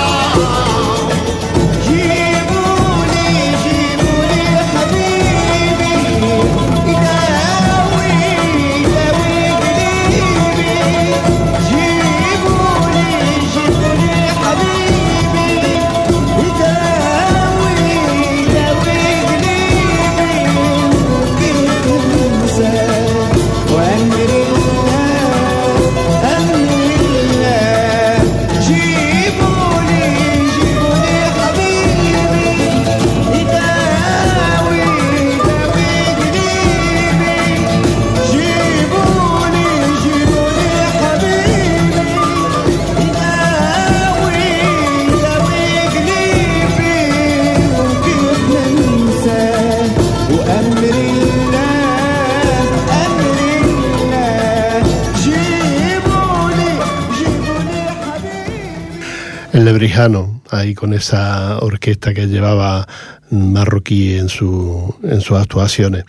Lebrijano, 59.75 60.41
ahí 60.51 60.73
con 60.73 60.95
esa 60.95 61.59
orquesta 61.59 62.15
que 62.15 62.29
llevaba 62.29 62.87
marroquí 63.31 64.15
en, 64.15 64.29
su, 64.29 64.95
en 65.03 65.21
sus 65.21 65.37
actuaciones. 65.37 66.05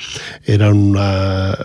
Era 0.46 0.70
una, 0.70 1.58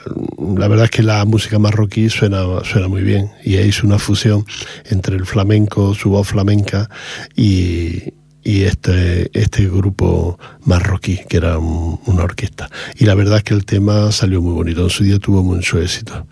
la 0.57 0.69
verdad 0.69 0.87
es 0.87 0.91
que 0.91 1.03
la 1.03 1.23
música 1.27 1.59
marroquí 1.59 2.09
suena, 2.09 2.43
suena 2.65 2.89
muy 2.89 3.03
bien 3.03 3.31
y 3.45 3.59
hizo 3.59 3.87
una 3.87 3.99
fusión 3.99 4.47
entre 4.87 5.15
el 5.17 5.27
flamenco, 5.27 5.95
su 5.95 6.09
voz 6.09 6.29
flamenca 6.29 6.89
y, 7.37 8.15
y 8.43 8.63
este, 8.63 9.31
este 9.39 9.69
grupo 9.69 10.39
marroquí, 10.65 11.21
que 11.29 11.37
era 11.37 11.59
una 11.59 12.25
orquesta. 12.25 12.71
Y 12.99 13.05
la 13.05 13.15
verdad 13.15 13.39
es 13.39 13.45
que 13.45 13.55
el 13.55 13.67
tema 13.67 14.11
salió 14.13 14.41
muy 14.41 14.55
bonito, 14.55 14.85
en 14.85 14.91
su 14.91 15.05
día 15.05 15.19
tuvo 15.19 15.43
mucho 15.43 15.81
éxito. 15.81 16.27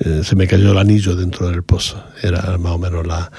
Eh, 0.00 0.22
se 0.24 0.36
me 0.36 0.46
cayó 0.46 0.72
el 0.72 0.78
anillo 0.78 1.16
dentro 1.16 1.48
del 1.48 1.62
pozo, 1.62 2.02
era 2.22 2.58
más 2.58 2.72
o 2.72 2.78
menos 2.78 3.06
la, 3.06 3.30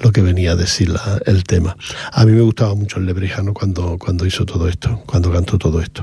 lo 0.00 0.12
que 0.12 0.22
venía 0.22 0.52
a 0.52 0.56
decir 0.56 0.92
el 1.26 1.44
tema. 1.44 1.76
A 2.12 2.24
mí 2.24 2.32
me 2.32 2.42
gustaba 2.42 2.74
mucho 2.74 2.98
el 2.98 3.06
lebrijano 3.06 3.54
cuando, 3.54 3.98
cuando 3.98 4.26
hizo 4.26 4.44
todo 4.44 4.68
esto, 4.68 5.02
cuando 5.06 5.32
cantó 5.32 5.58
todo 5.58 5.80
esto. 5.80 6.02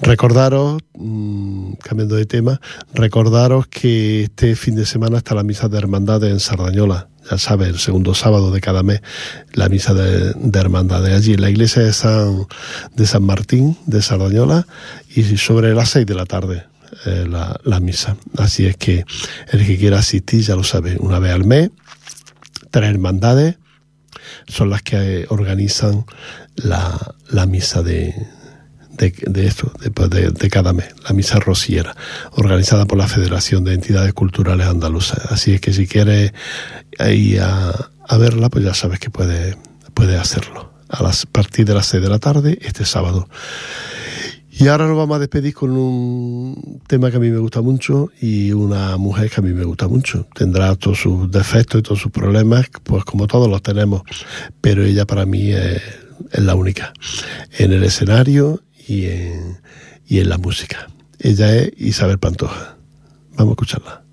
Recordaros, 0.00 0.80
mm, 0.94 1.72
cambiando 1.82 2.16
de 2.16 2.26
tema, 2.26 2.60
recordaros 2.94 3.66
que 3.66 4.24
este 4.24 4.56
fin 4.56 4.76
de 4.76 4.86
semana 4.86 5.18
está 5.18 5.34
la 5.34 5.42
misa 5.42 5.68
de 5.68 5.78
hermandades 5.78 6.30
en 6.30 6.40
Sardañola 6.40 7.08
ya 7.30 7.38
sabes, 7.38 7.68
el 7.68 7.78
segundo 7.78 8.14
sábado 8.14 8.50
de 8.50 8.60
cada 8.60 8.82
mes, 8.82 9.00
la 9.52 9.68
misa 9.68 9.94
de, 9.94 10.34
hermandad 10.58 11.02
de 11.02 11.14
allí, 11.14 11.36
la 11.36 11.50
iglesia 11.50 11.82
de 11.82 11.92
San, 11.92 12.46
de 12.94 13.06
San 13.06 13.24
Martín 13.24 13.76
de 13.86 14.02
Sardañola 14.02 14.66
y 15.14 15.36
sobre 15.36 15.74
las 15.74 15.90
seis 15.90 16.06
de 16.06 16.14
la 16.14 16.26
tarde. 16.26 16.64
Eh, 17.04 17.26
la, 17.28 17.80
misa. 17.80 18.16
Así 18.38 18.64
es 18.64 18.76
que 18.76 19.04
el 19.50 19.66
que 19.66 19.76
quiera 19.76 19.98
asistir 19.98 20.40
ya 20.40 20.56
lo 20.56 20.64
sabe, 20.64 20.96
una 20.98 21.18
vez 21.18 21.32
al 21.32 21.44
mes, 21.44 21.70
tres 22.76 22.90
hermandades 22.90 23.56
son 24.48 24.68
las 24.68 24.82
que 24.82 25.24
organizan 25.30 26.04
la, 26.56 27.14
la 27.30 27.46
misa 27.46 27.82
de, 27.82 28.14
de, 28.90 29.46
esto, 29.46 29.72
de, 29.80 30.30
de, 30.30 30.50
cada 30.50 30.74
mes, 30.74 30.88
la 31.02 31.14
misa 31.14 31.38
rociera, 31.38 31.96
organizada 32.32 32.84
por 32.84 32.98
la 32.98 33.08
Federación 33.08 33.64
de 33.64 33.72
Entidades 33.72 34.12
Culturales 34.12 34.66
Andaluzas. 34.66 35.24
Así 35.32 35.54
es 35.54 35.62
que 35.62 35.72
si 35.72 35.86
quieres 35.86 36.34
ir 37.08 37.40
a, 37.40 37.88
a 38.06 38.16
verla, 38.18 38.50
pues 38.50 38.62
ya 38.62 38.74
sabes 38.74 38.98
que 38.98 39.08
puedes 39.08 39.56
puede 39.94 40.18
hacerlo 40.18 40.74
a 40.90 41.02
las, 41.02 41.24
partir 41.24 41.64
de 41.64 41.72
las 41.72 41.86
6 41.86 42.02
de 42.02 42.10
la 42.10 42.18
tarde 42.18 42.58
este 42.60 42.84
sábado. 42.84 43.26
Y 44.58 44.68
ahora 44.68 44.86
nos 44.86 44.96
vamos 44.96 45.16
a 45.16 45.18
despedir 45.18 45.52
con 45.52 45.72
un 45.72 46.80
tema 46.86 47.10
que 47.10 47.18
a 47.18 47.20
mí 47.20 47.28
me 47.28 47.36
gusta 47.36 47.60
mucho 47.60 48.10
y 48.22 48.52
una 48.52 48.96
mujer 48.96 49.28
que 49.28 49.40
a 49.40 49.44
mí 49.44 49.52
me 49.52 49.64
gusta 49.64 49.86
mucho. 49.86 50.26
Tendrá 50.34 50.74
todos 50.76 50.98
sus 51.00 51.30
defectos 51.30 51.80
y 51.80 51.82
todos 51.82 52.00
sus 52.00 52.10
problemas, 52.10 52.66
pues 52.82 53.04
como 53.04 53.26
todos 53.26 53.50
los 53.50 53.60
tenemos, 53.60 54.00
pero 54.62 54.82
ella 54.82 55.04
para 55.04 55.26
mí 55.26 55.52
es, 55.52 55.82
la 56.32 56.54
única. 56.54 56.94
En 57.58 57.74
el 57.74 57.84
escenario 57.84 58.62
y 58.88 59.04
en, 59.04 59.60
y 60.06 60.20
en 60.20 60.30
la 60.30 60.38
música. 60.38 60.88
Ella 61.18 61.54
es 61.54 61.72
Isabel 61.76 62.18
Pantoja. 62.18 62.78
Vamos 63.36 63.50
a 63.50 63.52
escucharla. 63.52 64.05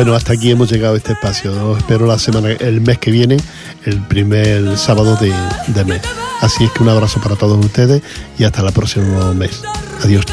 Bueno, 0.00 0.14
hasta 0.14 0.32
aquí 0.32 0.50
hemos 0.50 0.72
llegado 0.72 0.94
a 0.94 0.96
este 0.96 1.12
espacio. 1.12 1.76
Espero 1.76 2.06
la 2.06 2.18
semana, 2.18 2.52
el 2.52 2.80
mes 2.80 2.96
que 2.96 3.10
viene, 3.10 3.36
el 3.84 4.00
primer 4.06 4.78
sábado 4.78 5.14
de, 5.16 5.30
de 5.74 5.84
mes. 5.84 6.00
Así 6.40 6.64
es 6.64 6.70
que 6.70 6.82
un 6.82 6.88
abrazo 6.88 7.20
para 7.20 7.36
todos 7.36 7.62
ustedes 7.62 8.00
y 8.38 8.44
hasta 8.44 8.62
el 8.62 8.72
próximo 8.72 9.34
mes. 9.34 9.60
Adiós. 10.02 10.24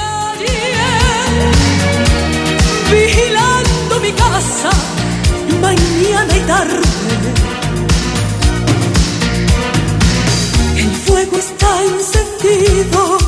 El 10.78 10.91
fuego 11.05 11.38
está 11.38 11.84
encendido 11.84 13.26